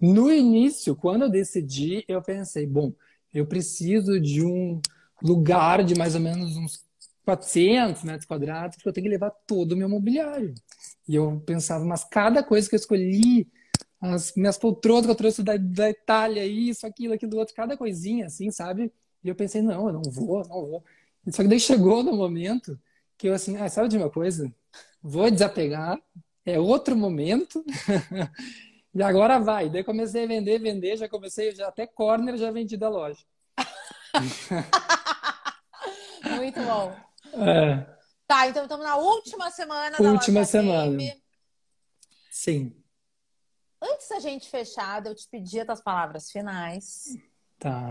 [0.00, 2.94] No início, quando eu decidi, eu pensei, bom,
[3.34, 4.80] eu preciso de um
[5.22, 6.82] lugar de mais ou menos uns
[7.26, 10.54] 400 metros quadrados, porque eu tenho que levar todo o meu mobiliário.
[11.08, 13.48] E eu pensava, mas cada coisa que eu escolhi,
[14.00, 18.26] as minhas poltronas que eu trouxe da, da Itália, isso, aquilo, aquilo outro, cada coisinha
[18.26, 18.92] assim, sabe?
[19.24, 20.84] E eu pensei, não, eu não vou, não vou.
[21.30, 22.78] Só que daí chegou no momento
[23.16, 24.52] que eu assim, ah, sabe de uma coisa?
[25.02, 25.98] Vou desapegar,
[26.44, 27.64] é outro momento.
[28.94, 29.68] e agora vai.
[29.68, 33.24] Daí comecei a vender, vender, já comecei, já até corner já vendi da loja.
[36.36, 36.94] Muito bom.
[37.44, 37.97] É.
[38.28, 40.98] Tá, então estamos na última semana da Última semana.
[42.30, 42.76] Sim.
[43.80, 47.16] Antes da gente fechar, eu te pedir as palavras finais.
[47.58, 47.90] Tá.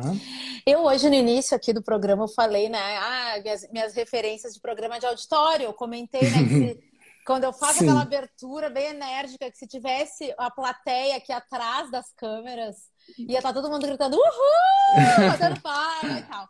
[0.63, 2.97] Eu hoje, no início aqui do programa, eu falei, né?
[2.97, 5.65] Ah, minhas, minhas referências de programa de auditório.
[5.65, 6.37] Eu comentei, né?
[7.27, 7.89] Quando eu faço Sim.
[7.89, 12.77] aquela abertura bem enérgica, que se tivesse a plateia aqui atrás das câmeras,
[13.17, 16.47] ia estar tá todo mundo gritando uhul, fazendo palma e tal.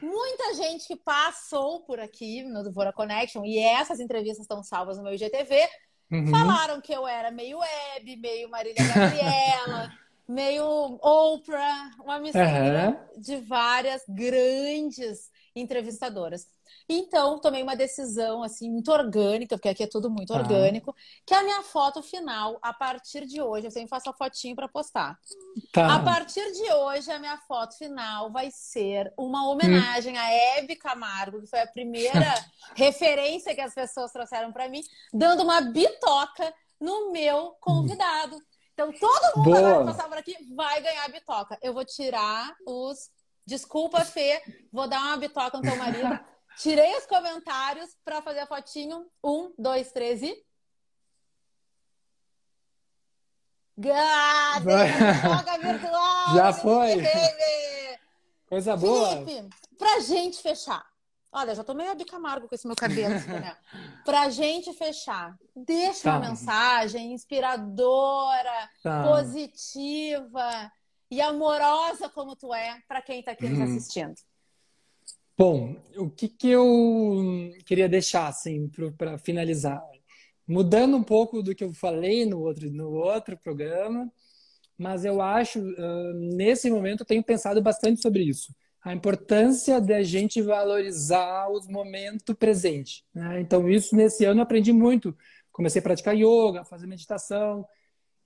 [0.00, 5.02] Muita gente que passou por aqui no Duvora Connection, e essas entrevistas estão salvas no
[5.02, 5.68] meu IGTV,
[6.10, 6.28] uhum.
[6.28, 9.92] falaram que eu era meio web, meio Marília Gabriela,
[10.26, 13.20] meio Oprah, uma mistura uhum.
[13.20, 16.46] de várias grandes entrevistadoras.
[16.88, 20.38] Então, tomei uma decisão, assim, muito orgânica, porque aqui é tudo muito tá.
[20.38, 20.94] orgânico,
[21.26, 24.68] que a minha foto final, a partir de hoje, eu sempre faço a fotinho para
[24.68, 25.18] postar.
[25.72, 25.94] Tá.
[25.94, 30.20] A partir de hoje, a minha foto final vai ser uma homenagem hum.
[30.20, 32.34] a Hebe Camargo, que foi a primeira
[32.74, 34.82] referência que as pessoas trouxeram para mim,
[35.12, 38.40] dando uma bitoca no meu convidado.
[38.72, 39.78] Então, todo mundo Boa.
[39.80, 41.58] que passar por aqui vai ganhar bitoca.
[41.62, 43.10] Eu vou tirar os.
[43.46, 46.18] Desculpa, Fê, vou dar uma bitoca no teu marido.
[46.58, 49.06] Tirei os comentários para fazer a fotinho.
[49.24, 50.44] Um, dois, três e.
[55.22, 56.34] Joga virtual!
[56.34, 57.02] Já foi!
[58.46, 59.24] Coisa boa!
[59.24, 60.84] Felipe, pra gente fechar,
[61.32, 63.56] Olha, já tô meio abicamargo com esse meu cabelo, né?
[64.04, 66.18] Pra gente fechar, deixa tá.
[66.18, 69.04] uma mensagem inspiradora, tá.
[69.04, 70.72] positiva
[71.10, 73.64] e amorosa como tu é para quem tá aqui nos uhum.
[73.64, 74.14] assistindo.
[75.36, 79.82] Bom, o que, que eu queria deixar assim para finalizar?
[80.46, 84.10] Mudando um pouco do que eu falei no outro, no outro programa,
[84.76, 88.52] mas eu acho, uh, nesse momento, eu tenho pensado bastante sobre isso
[88.82, 93.04] a importância da gente valorizar os momentos presentes.
[93.14, 93.40] Né?
[93.40, 95.16] Então, isso nesse ano eu aprendi muito.
[95.52, 97.66] Comecei a praticar yoga, fazer meditação.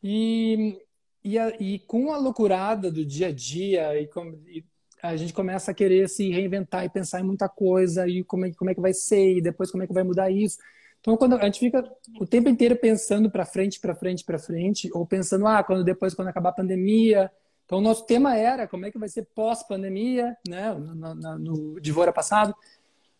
[0.03, 0.78] E,
[1.25, 4.64] e, a, e com a loucurada do dia a dia, e, com, e,
[5.03, 8.53] a gente começa a querer se reinventar e pensar em muita coisa, e como é,
[8.53, 10.59] como é que vai ser, e depois como é que vai mudar isso.
[11.01, 11.85] Então, quando a gente fica
[12.18, 16.14] o tempo inteiro pensando para frente, para frente, para frente, ou pensando, ah, quando depois,
[16.14, 17.31] quando acabar a pandemia,
[17.64, 22.12] então, o nosso tema era como é que vai ser pós-pandemia, né, no, no, no
[22.12, 22.55] passado.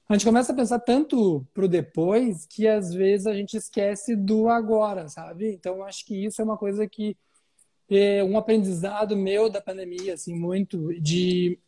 [0.07, 4.15] A gente começa a pensar tanto para o depois que às vezes a gente esquece
[4.15, 5.55] do agora, sabe?
[5.55, 7.17] Então, acho que isso é uma coisa que
[8.26, 11.59] um aprendizado meu da pandemia, assim, muito de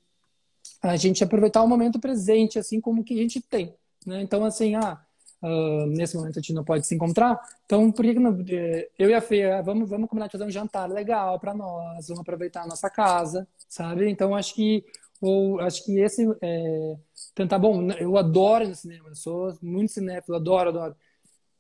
[0.83, 3.75] a gente aproveitar o momento presente, assim como que a gente tem,
[4.07, 4.23] né?
[4.23, 5.01] Então, assim, ah,
[5.43, 7.39] Uh, nesse momento a gente não pode se encontrar.
[7.67, 10.45] Então, por que, não, eh, eu e a Fê, ah, vamos, vamos combinar de fazer
[10.45, 14.09] um jantar legal para nós, vamos aproveitar a nossa casa, sabe?
[14.09, 14.83] Então, acho que
[15.21, 16.97] ou acho que esse é,
[17.35, 20.97] tentar bom né, eu adoro no cinema eu sou muito cinéfilo adoro adoro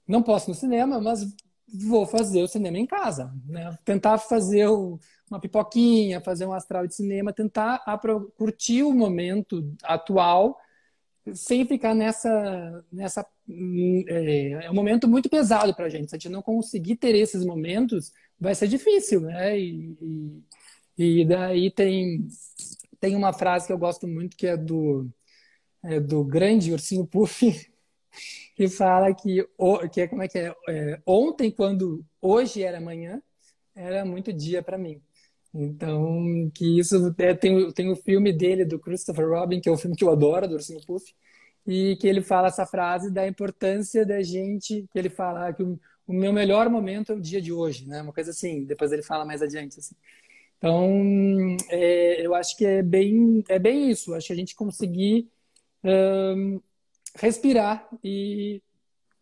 [0.07, 1.27] não posso no cinema mas
[1.69, 6.95] vou fazer o cinema em casa né tentar fazer uma pipoquinha fazer um astral de
[6.95, 7.83] cinema tentar
[8.37, 10.59] curtir o momento atual
[11.35, 13.27] sem ficar nessa nessa
[14.09, 16.11] é, é um momento muito pesado para a gente.
[16.11, 19.59] Se a gente não conseguir ter esses momentos, vai ser difícil, né?
[19.59, 20.43] E,
[20.99, 22.27] e, e, daí tem,
[22.99, 25.09] tem uma frase que eu gosto muito que é do,
[25.85, 27.71] é do grande ursinho Puff,
[28.57, 29.47] que fala que,
[29.93, 33.23] que é, como é que é, é ontem, quando hoje era amanhã,
[33.75, 35.01] era muito dia para mim.
[35.55, 39.77] Então, que isso é, tem, tem o filme dele, do Christopher Robin, que é o
[39.77, 41.15] filme que eu adoro, do Ursinho Puff,
[41.67, 45.79] e que ele fala essa frase da importância da gente, que ele fala que o,
[46.07, 48.01] o meu melhor momento é o dia de hoje, né?
[48.01, 49.95] Uma coisa assim, depois ele fala mais adiante, assim.
[50.59, 54.15] Então, é, eu acho que é bem, é bem isso.
[54.15, 55.29] Acho que a gente conseguir
[55.85, 56.61] um,
[57.17, 58.63] respirar e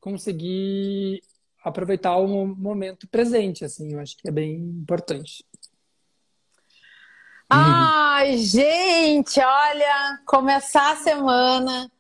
[0.01, 1.23] conseguir
[1.63, 3.93] aproveitar o momento presente, assim.
[3.93, 5.45] Eu acho que é bem importante.
[7.49, 11.91] Ai, gente, olha, começar a semana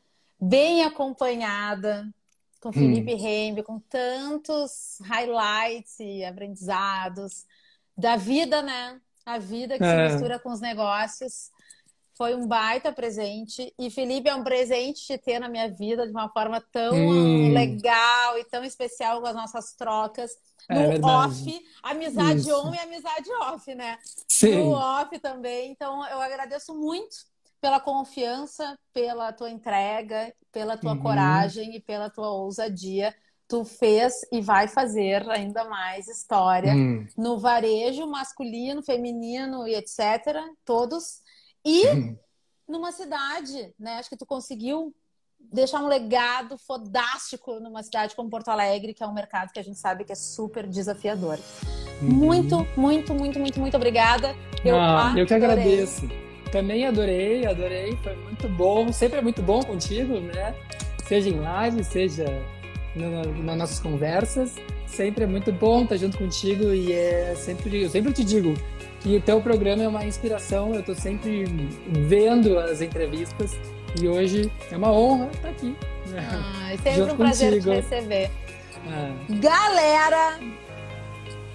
[0.40, 2.08] bem acompanhada
[2.60, 3.62] com Felipe hum.
[3.62, 7.44] com tantos highlights e aprendizados
[7.96, 9.00] da vida, né?
[9.24, 10.08] A vida que é.
[10.08, 11.50] se mistura com os negócios.
[12.16, 13.74] Foi um baita presente.
[13.78, 17.52] E Felipe é um presente de ter na minha vida de uma forma tão hum.
[17.52, 20.30] legal e tão especial com as nossas trocas.
[20.68, 22.56] É no é off, amizade Isso.
[22.56, 23.98] on e amizade off, né?
[24.28, 24.64] Sim.
[24.64, 25.70] No off também.
[25.72, 27.16] Então, eu agradeço muito
[27.60, 31.02] pela confiança, pela tua entrega, pela tua uhum.
[31.02, 33.14] coragem e pela tua ousadia.
[33.48, 37.06] Tu fez e vai fazer ainda mais história uhum.
[37.16, 40.36] no varejo masculino, feminino e etc.
[40.64, 41.23] Todos.
[41.64, 42.16] E
[42.68, 43.98] numa cidade, né?
[43.98, 44.94] Acho que tu conseguiu
[45.52, 49.62] deixar um legado fodástico numa cidade como Porto Alegre, que é um mercado que a
[49.62, 51.38] gente sabe que é super desafiador.
[52.00, 52.08] Uhum.
[52.08, 54.34] Muito, muito, muito, muito, muito obrigada.
[54.64, 56.08] Eu, ah, eu que agradeço.
[56.50, 58.92] Também adorei, adorei, foi muito bom.
[58.92, 60.54] Sempre é muito bom contigo, né?
[61.06, 62.24] Seja em live, seja
[62.94, 64.54] no, nas nossas conversas.
[64.86, 68.54] Sempre é muito bom estar junto contigo e é sempre, eu sempre te digo
[69.04, 70.72] que o teu programa é uma inspiração.
[70.72, 71.44] Eu estou sempre
[71.88, 73.52] vendo as entrevistas
[74.00, 75.76] e hoje é uma honra estar aqui.
[76.16, 77.70] Ah, é sempre um prazer contigo.
[77.70, 78.30] te receber.
[78.88, 79.12] Ah.
[79.28, 80.38] Galera,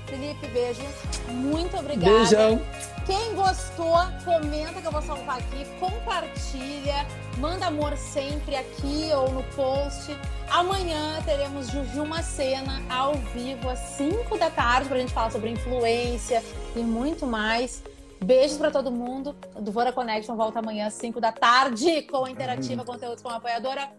[0.06, 0.82] Felipe, beijo.
[1.28, 2.18] Muito obrigada.
[2.20, 2.62] Beijão.
[3.06, 7.06] Quem gostou, comenta que eu vou salvar aqui, compartilha,
[7.38, 10.16] manda amor sempre aqui ou no post.
[10.50, 15.50] Amanhã teremos Juju Macena ao vivo às 5 da tarde para a gente falar sobre
[15.50, 16.43] influência
[16.76, 17.84] e muito mais.
[18.22, 19.36] Beijos para todo mundo.
[19.60, 23.38] Do Vora Connection volta amanhã às 5 da tarde com a Interativa Conteúdos com a
[23.38, 23.89] Apoiadora.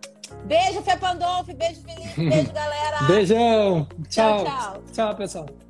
[0.45, 1.55] Beijo, Fê Pandolfi.
[1.55, 2.15] Beijo, Felipe.
[2.29, 3.03] Beijo, galera.
[3.07, 3.89] Beijão.
[4.09, 4.45] Tchau, tchau.
[4.45, 5.70] Tchau, tchau pessoal.